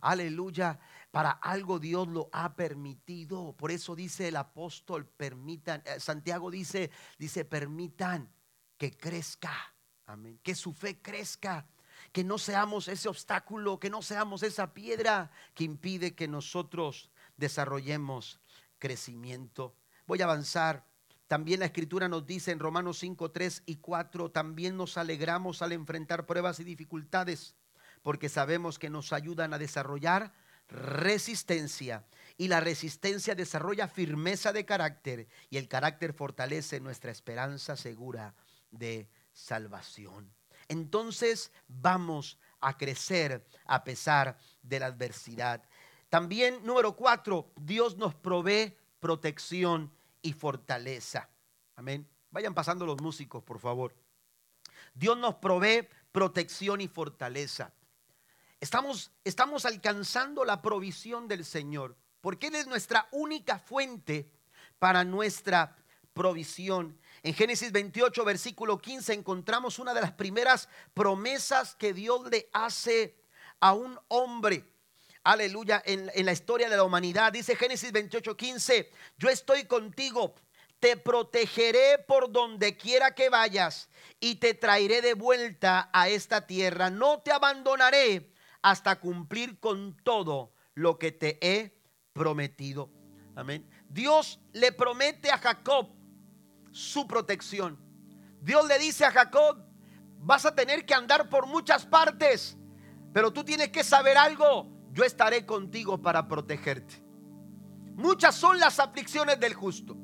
[0.00, 0.78] aleluya,
[1.10, 3.54] para algo Dios lo ha permitido.
[3.56, 8.35] Por eso dice el apóstol, permitan, eh, Santiago dice, dice, permitan
[8.78, 9.74] que crezca.
[10.06, 10.38] Amén.
[10.42, 11.66] Que su fe crezca
[12.12, 18.40] que no seamos ese obstáculo, que no seamos esa piedra que impide que nosotros desarrollemos
[18.78, 19.74] crecimiento.
[20.06, 20.86] Voy a avanzar.
[21.26, 25.72] También la escritura nos dice en Romanos 5, 3 y 4, también nos alegramos al
[25.72, 27.56] enfrentar pruebas y dificultades,
[28.02, 30.32] porque sabemos que nos ayudan a desarrollar
[30.68, 32.06] resistencia
[32.36, 38.34] y la resistencia desarrolla firmeza de carácter y el carácter fortalece nuestra esperanza segura
[38.78, 40.36] de salvación
[40.68, 45.62] entonces vamos a crecer a pesar de la adversidad.
[46.08, 51.28] También, número cuatro, Dios nos provee protección y fortaleza.
[51.76, 52.08] Amén.
[52.30, 53.94] Vayan pasando los músicos, por favor.
[54.94, 57.72] Dios nos provee protección y fortaleza.
[58.60, 64.30] Estamos, estamos alcanzando la provisión del Señor, porque Él es nuestra única fuente
[64.78, 65.76] para nuestra
[66.14, 66.98] provisión.
[67.26, 73.16] En Génesis 28, versículo 15, encontramos una de las primeras promesas que Dios le hace
[73.58, 74.62] a un hombre.
[75.24, 77.32] Aleluya, en, la historia de la humanidad.
[77.32, 80.36] Dice Génesis 28, 15, yo estoy contigo,
[80.78, 83.88] te protegeré por donde quiera que vayas
[84.20, 86.90] y te traeré de vuelta a esta tierra.
[86.90, 91.76] No te abandonaré hasta cumplir con todo lo que te he
[92.12, 92.88] prometido.
[93.34, 93.68] Amén.
[93.88, 95.95] Dios le promete a Jacob
[96.76, 97.78] su protección.
[98.42, 99.64] Dios le dice a Jacob,
[100.18, 102.58] vas a tener que andar por muchas partes,
[103.14, 107.02] pero tú tienes que saber algo, yo estaré contigo para protegerte.
[107.94, 109.96] Muchas son las aflicciones del justo.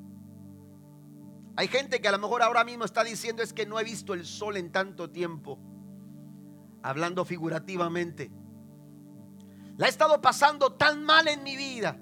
[1.56, 4.14] Hay gente que a lo mejor ahora mismo está diciendo es que no he visto
[4.14, 5.58] el sol en tanto tiempo,
[6.82, 8.30] hablando figurativamente.
[9.76, 11.98] La he estado pasando tan mal en mi vida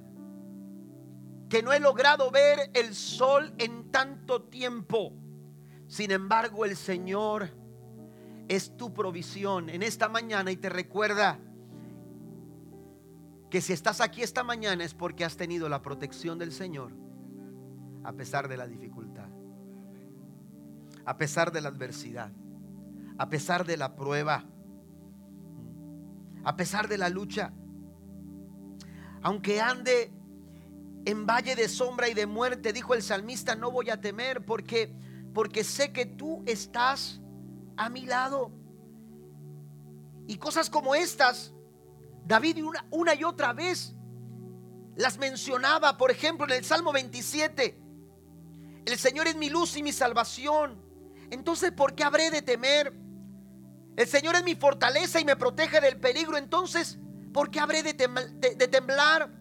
[1.51, 5.13] que no he logrado ver el sol en tanto tiempo.
[5.89, 7.51] Sin embargo, el Señor
[8.49, 11.41] es tu provisión en esta mañana y te recuerda
[13.51, 16.93] que si estás aquí esta mañana es porque has tenido la protección del Señor
[18.05, 19.29] a pesar de la dificultad,
[21.05, 22.31] a pesar de la adversidad,
[23.19, 24.45] a pesar de la prueba,
[26.45, 27.53] a pesar de la lucha.
[29.23, 30.13] Aunque ande
[31.11, 34.95] en valle de sombra y de muerte, dijo el salmista, no voy a temer porque
[35.33, 37.21] porque sé que tú estás
[37.77, 38.53] a mi lado.
[40.27, 41.53] Y cosas como estas,
[42.25, 43.95] David una, una y otra vez
[44.97, 47.81] las mencionaba, por ejemplo, en el Salmo 27.
[48.85, 50.83] El Señor es mi luz y mi salvación.
[51.31, 52.93] Entonces, ¿por qué habré de temer?
[53.97, 56.37] El Señor es mi fortaleza y me protege del peligro.
[56.37, 56.99] Entonces,
[57.33, 59.40] ¿por qué habré de, de temblar?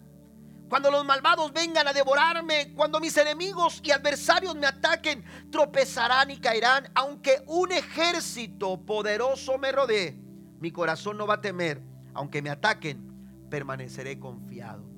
[0.70, 6.38] Cuando los malvados vengan a devorarme, cuando mis enemigos y adversarios me ataquen, tropezarán y
[6.38, 6.88] caerán.
[6.94, 10.16] Aunque un ejército poderoso me rodee,
[10.60, 11.82] mi corazón no va a temer.
[12.14, 14.88] Aunque me ataquen, permaneceré confiado.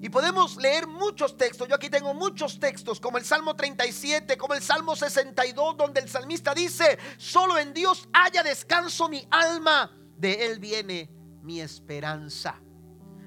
[0.00, 1.68] Y podemos leer muchos textos.
[1.68, 6.08] Yo aquí tengo muchos textos, como el Salmo 37, como el Salmo 62, donde el
[6.08, 11.10] salmista dice, solo en Dios haya descanso mi alma, de Él viene
[11.42, 12.58] mi esperanza.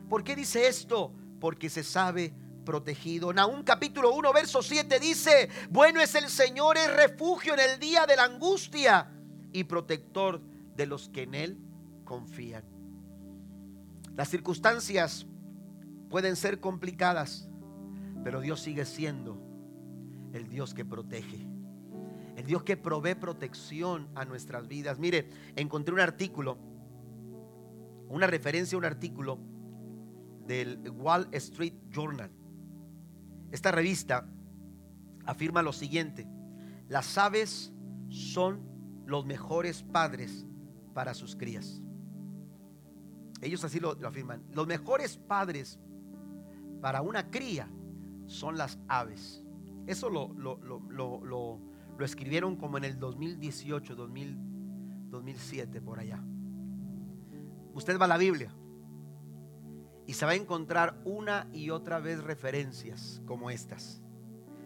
[0.09, 1.13] ¿Por qué dice esto?
[1.39, 2.33] Porque se sabe
[2.65, 3.33] protegido.
[3.33, 8.05] Nahum capítulo 1, verso 7 dice, bueno es el Señor, es refugio en el día
[8.05, 9.11] de la angustia
[9.51, 10.41] y protector
[10.75, 11.57] de los que en Él
[12.05, 12.63] confían.
[14.15, 15.25] Las circunstancias
[16.09, 17.49] pueden ser complicadas,
[18.23, 19.41] pero Dios sigue siendo
[20.33, 21.47] el Dios que protege.
[22.35, 24.99] El Dios que provee protección a nuestras vidas.
[24.99, 26.57] Mire, encontré un artículo,
[28.07, 29.39] una referencia a un artículo
[30.49, 32.31] del Wall Street Journal.
[33.51, 34.27] Esta revista
[35.25, 36.27] afirma lo siguiente,
[36.87, 37.71] las aves
[38.09, 38.67] son
[39.05, 40.47] los mejores padres
[40.95, 41.83] para sus crías.
[43.41, 44.43] Ellos así lo, afirman.
[44.51, 45.79] Los mejores padres
[46.81, 47.69] para una cría
[48.25, 49.45] son las aves.
[49.85, 51.59] Eso lo, lo,
[51.99, 56.19] escribieron como en el 2018, 2007, por allá.
[57.75, 58.51] Usted va a la Biblia
[60.09, 64.01] y se va a encontrar una y otra vez referencias como estas.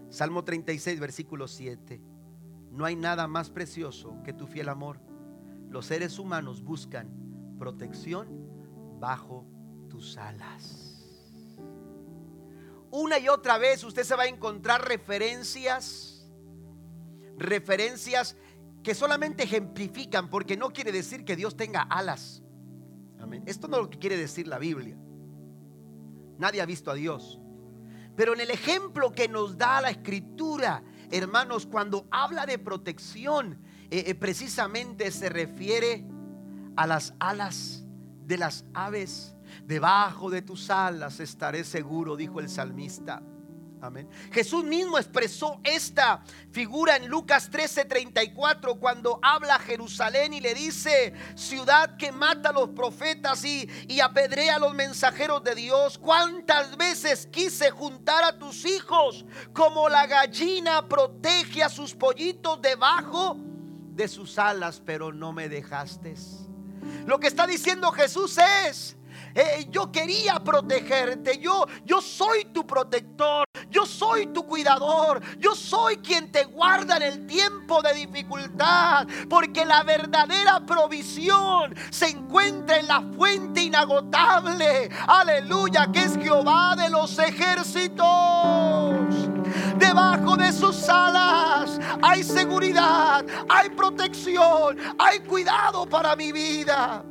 [0.09, 1.99] Salmo 36, versículo 7.
[2.71, 5.01] No hay nada más precioso que tu fiel amor.
[5.69, 7.09] Los seres humanos buscan
[7.59, 8.29] protección
[9.01, 9.45] bajo
[9.89, 11.03] tus alas.
[12.89, 16.25] Una y otra vez usted se va a encontrar referencias,
[17.37, 18.37] referencias
[18.81, 22.41] que solamente ejemplifican, porque no quiere decir que Dios tenga alas.
[23.19, 23.43] Amén.
[23.45, 24.97] Esto no es lo que quiere decir la Biblia.
[26.37, 27.39] Nadie ha visto a Dios.
[28.15, 33.59] Pero en el ejemplo que nos da la escritura, hermanos, cuando habla de protección,
[33.89, 36.05] eh, eh, precisamente se refiere
[36.75, 37.85] a las alas
[38.25, 39.35] de las aves.
[39.65, 43.21] Debajo de tus alas estaré seguro, dijo el salmista.
[44.31, 51.13] Jesús mismo expresó esta figura en Lucas 13:34 cuando habla a Jerusalén y le dice,
[51.35, 55.97] ciudad que mata a los profetas y, y apedrea a los mensajeros de Dios.
[55.97, 63.37] ¿Cuántas veces quise juntar a tus hijos como la gallina protege a sus pollitos debajo
[63.95, 66.15] de sus alas, pero no me dejaste?
[67.05, 68.95] Lo que está diciendo Jesús es,
[69.35, 75.97] eh, yo quería protegerte, yo, yo soy tu protector, yo soy tu cuidador, yo soy
[75.97, 82.87] quien te guarda en el tiempo de dificultad, porque la verdadera provisión se encuentra en
[82.87, 88.03] la fuente inagotable, aleluya, que es Jehová de los ejércitos.
[89.77, 97.03] Debajo de sus alas hay seguridad, hay protección, hay cuidado para mi vida.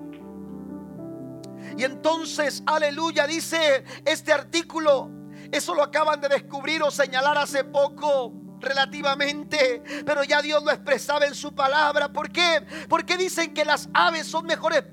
[1.77, 5.11] Y entonces, aleluya, dice este artículo,
[5.51, 11.26] eso lo acaban de descubrir o señalar hace poco relativamente, pero ya Dios lo expresaba
[11.26, 12.08] en su palabra.
[12.08, 12.64] ¿Por qué?
[12.88, 14.84] Porque dicen que las aves son mejores,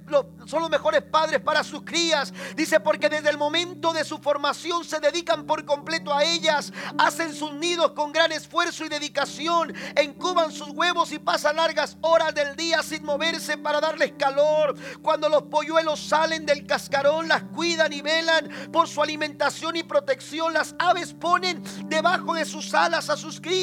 [0.45, 2.33] son los mejores padres para sus crías.
[2.55, 7.33] Dice porque desde el momento de su formación se dedican por completo a ellas, hacen
[7.33, 12.55] sus nidos con gran esfuerzo y dedicación, encuban sus huevos y pasan largas horas del
[12.55, 14.75] día sin moverse para darles calor.
[15.01, 20.53] Cuando los polluelos salen del cascarón, las cuidan y velan por su alimentación y protección.
[20.53, 23.58] Las aves ponen debajo de sus alas a sus crías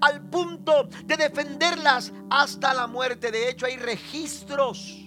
[0.00, 3.30] al punto de defenderlas hasta la muerte.
[3.30, 5.02] De hecho, hay registros.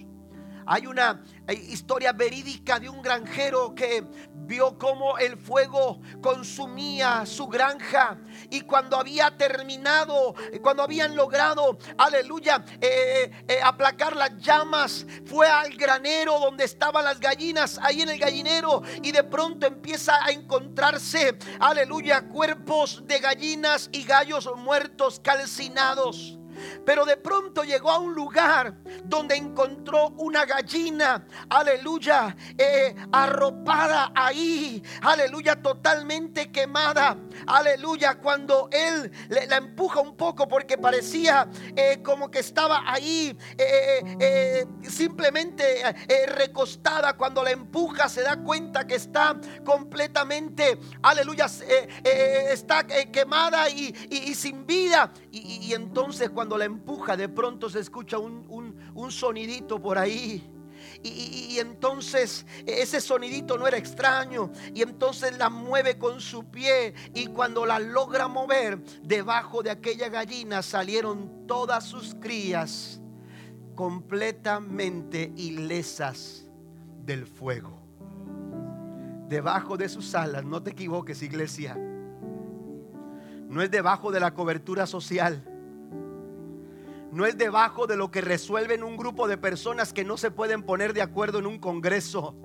[0.66, 1.22] Hay una
[1.52, 8.18] historia verídica de un granjero que vio cómo el fuego consumía su granja
[8.50, 15.76] y cuando había terminado, cuando habían logrado, aleluya, eh, eh, aplacar las llamas, fue al
[15.76, 21.38] granero donde estaban las gallinas, ahí en el gallinero y de pronto empieza a encontrarse,
[21.60, 26.39] aleluya, cuerpos de gallinas y gallos muertos calcinados.
[26.84, 34.82] Pero de pronto llegó a un lugar donde encontró una gallina, aleluya, eh, arropada ahí,
[35.02, 42.40] aleluya, totalmente quemada, aleluya, cuando él la empuja un poco porque parecía eh, como que
[42.40, 45.82] estaba ahí eh, simplemente
[46.28, 51.46] recostada, cuando la empuja se da cuenta que está completamente, aleluya,
[52.50, 53.92] está quemada y,
[54.34, 55.12] sin vida.
[55.30, 60.48] Y entonces cuando la empuja, de pronto se escucha un, sonidito por ahí.
[61.02, 67.26] y, entonces ese sonidito no era extraño y entonces la mueve con su pie y
[67.26, 73.00] cuando la logra mover, debajo de aquella gallina salieron todas sus crías
[73.74, 76.50] completamente ilesas
[77.04, 77.80] del fuego.
[79.28, 81.76] Debajo de sus alas, no te equivoques iglesia,
[83.48, 85.49] no es debajo de la cobertura social
[87.12, 90.62] no es debajo de lo que resuelven un grupo de personas que no se pueden
[90.62, 92.36] poner de acuerdo en un congreso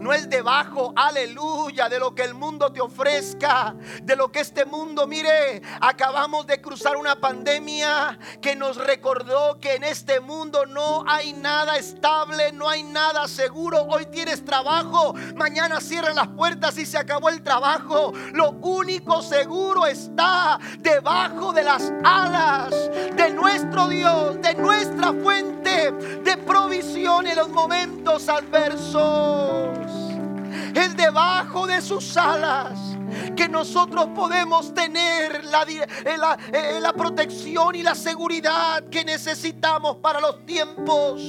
[0.00, 4.64] no es debajo, aleluya, de lo que el mundo te ofrezca, de lo que este
[4.64, 11.04] mundo, mire, acabamos de cruzar una pandemia que nos recordó que en este mundo no
[11.06, 13.82] hay nada estable, no hay nada seguro.
[13.82, 18.14] Hoy tienes trabajo, mañana cierran las puertas y se acabó el trabajo.
[18.32, 26.36] Lo único seguro está debajo de las alas de nuestro Dios, de nuestra fuente de
[26.38, 29.89] provisión en los momentos adversos
[30.74, 32.78] es debajo de sus alas
[33.36, 35.86] que nosotros podemos tener la, eh,
[36.52, 41.22] eh, la, protección y la seguridad que necesitamos para los tiempos,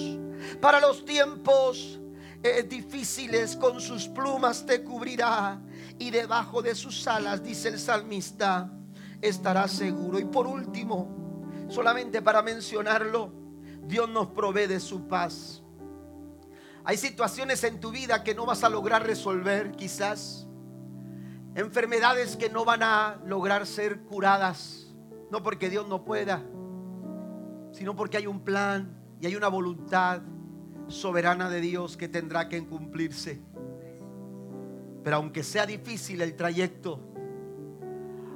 [0.59, 1.99] para los tiempos
[2.43, 3.55] eh, difíciles.
[3.55, 5.59] Con sus plumas te cubrirá
[5.97, 8.71] y debajo de sus alas, dice el salmista,
[9.21, 10.19] estará seguro.
[10.19, 13.31] Y por último, solamente para mencionarlo,
[13.83, 15.63] Dios nos provee de su paz.
[16.83, 20.47] Hay situaciones en tu vida que no vas a lograr resolver quizás.
[21.53, 24.93] Enfermedades que no van a lograr ser curadas.
[25.29, 26.41] No porque Dios no pueda,
[27.71, 30.21] sino porque hay un plan y hay una voluntad
[30.87, 33.41] soberana de Dios que tendrá que cumplirse.
[35.03, 36.99] Pero aunque sea difícil el trayecto,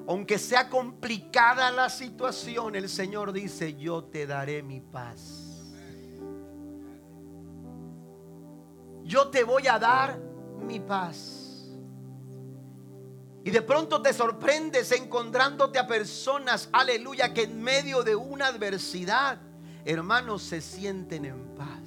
[0.07, 5.44] aunque sea complicada la situación, el Señor dice, yo te daré mi paz.
[9.05, 10.17] Yo te voy a dar
[10.65, 11.69] mi paz.
[13.43, 19.39] Y de pronto te sorprendes encontrándote a personas, aleluya, que en medio de una adversidad,
[19.85, 21.83] hermanos, se sienten en paz.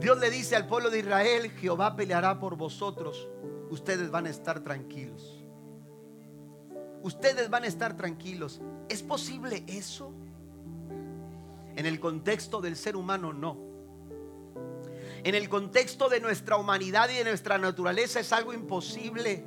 [0.00, 3.28] Dios le dice al pueblo de Israel, Jehová peleará por vosotros,
[3.70, 5.40] ustedes van a estar tranquilos.
[7.04, 8.60] Ustedes van a estar tranquilos.
[8.88, 10.12] ¿Es posible eso?
[11.76, 13.73] En el contexto del ser humano, no
[15.24, 19.44] en el contexto de nuestra humanidad y de nuestra naturaleza es algo imposible.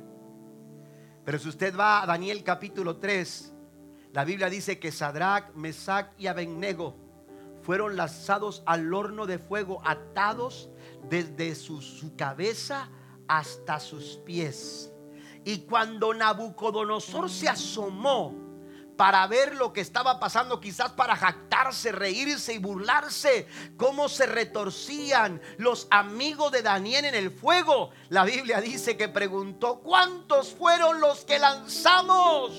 [1.24, 3.52] Pero si usted va a Daniel capítulo 3,
[4.12, 6.96] la Biblia dice que Sadrach, Mesach y Abednego
[7.62, 10.68] fueron lanzados al horno de fuego, atados
[11.08, 12.90] desde su, su cabeza
[13.28, 14.92] hasta sus pies.
[15.44, 18.47] Y cuando Nabucodonosor se asomó,
[18.98, 23.46] para ver lo que estaba pasando, quizás para jactarse, reírse y burlarse,
[23.76, 27.90] cómo se retorcían los amigos de Daniel en el fuego.
[28.08, 32.50] La Biblia dice que preguntó, ¿cuántos fueron los que lanzamos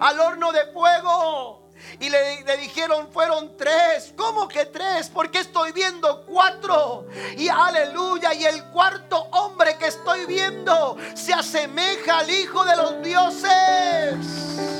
[0.00, 1.68] al horno de fuego?
[1.98, 4.14] Y le, dijeron, fueron tres.
[4.16, 5.10] ¿Cómo que tres?
[5.10, 7.06] Porque estoy viendo cuatro.
[7.36, 8.32] Y aleluya.
[8.32, 14.79] Y el cuarto hombre que estoy viendo se asemeja al Hijo de los dioses.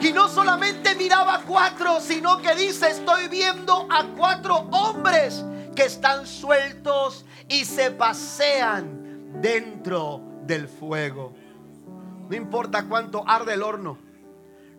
[0.00, 5.44] Y no solamente miraba cuatro, sino que dice, estoy viendo a cuatro hombres
[5.74, 11.34] que están sueltos y se pasean dentro del fuego.
[12.28, 13.98] No importa cuánto arde el horno,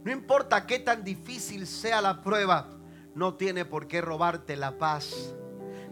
[0.04, 2.70] no importa qué tan difícil sea la prueba,
[3.16, 5.34] no tiene por qué robarte la paz.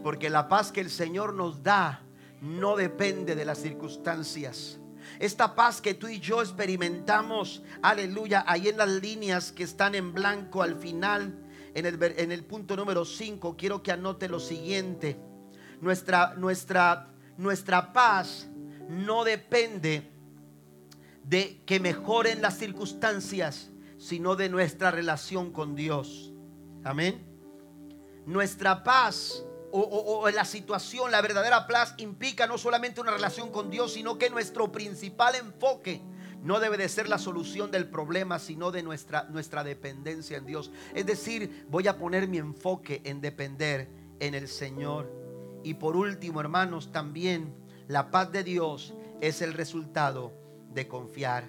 [0.02, 2.02] Porque la paz que el Señor nos da
[2.40, 4.78] no depende de las circunstancias.
[5.18, 10.12] Esta paz que tú y yo experimentamos, aleluya, ahí en las líneas que están en
[10.12, 11.38] blanco al final,
[11.74, 15.18] en el, en el punto número 5, quiero que anote lo siguiente.
[15.80, 18.48] Nuestra, nuestra, nuestra paz
[18.88, 20.10] no depende
[21.24, 26.32] de que mejoren las circunstancias, sino de nuestra relación con Dios.
[26.84, 27.26] Amén.
[28.26, 29.44] Nuestra paz
[29.78, 34.30] o, la situación, la verdadera paz implica no solamente una relación con Dios, sino que
[34.30, 36.02] nuestro principal enfoque
[36.42, 40.70] no debe de ser la solución del problema, sino de nuestra, nuestra dependencia en Dios.
[40.94, 43.88] Es decir, voy a poner mi enfoque en depender
[44.20, 45.12] en el Señor.
[45.64, 47.54] Y por último, hermanos, también
[47.88, 50.32] la paz de Dios es el resultado
[50.72, 51.48] de confiar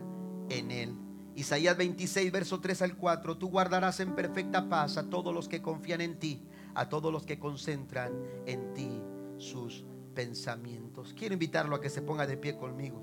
[0.49, 0.95] en Él.
[1.35, 5.61] Isaías 26, verso 3 al 4, tú guardarás en perfecta paz a todos los que
[5.61, 6.41] confían en ti
[6.77, 8.13] a todos los que concentran
[8.45, 9.01] en ti
[9.37, 11.11] sus pensamientos.
[11.15, 13.01] Quiero invitarlo a que se ponga de pie conmigo.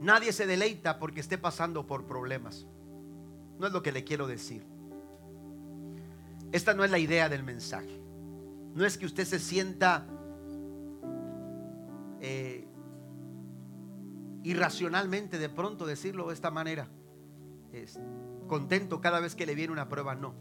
[0.00, 2.66] Nadie se deleita porque esté pasando por problemas.
[3.60, 4.66] No es lo que le quiero decir.
[6.50, 8.00] Esta no es la idea del mensaje.
[8.74, 10.08] No es que usted se sienta
[12.20, 12.66] eh,
[14.42, 16.88] irracionalmente de pronto decirlo de esta manera.
[17.72, 18.00] Es
[18.52, 20.34] contento cada vez que le viene una prueba, no.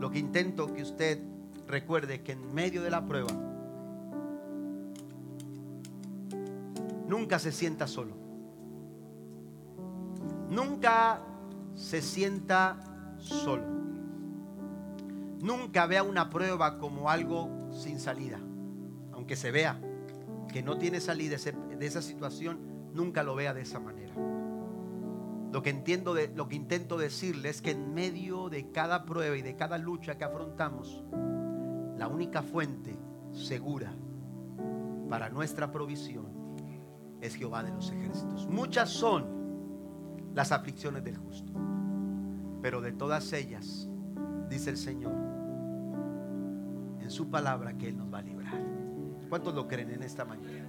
[0.00, 1.22] Lo que intento que usted
[1.66, 3.30] recuerde que en medio de la prueba
[7.06, 8.14] nunca se sienta solo.
[10.48, 11.20] Nunca
[11.74, 12.78] se sienta
[13.18, 13.64] solo.
[15.42, 18.38] Nunca vea una prueba como algo sin salida.
[19.12, 19.78] Aunque se vea
[20.50, 22.60] que no tiene salida de esa situación,
[22.94, 24.37] nunca lo vea de esa manera.
[25.52, 29.42] Lo que entiendo lo que intento decirle es que en medio de cada prueba y
[29.42, 31.02] de cada lucha que afrontamos,
[31.96, 32.98] la única fuente
[33.32, 33.92] segura
[35.08, 36.26] para nuestra provisión
[37.20, 38.46] es Jehová de los ejércitos.
[38.46, 39.24] Muchas son
[40.34, 41.52] las aflicciones del justo,
[42.60, 43.88] pero de todas ellas,
[44.50, 45.14] dice el Señor,
[47.00, 48.60] en su palabra que Él nos va a librar.
[49.28, 50.67] ¿Cuántos lo creen en esta mañana?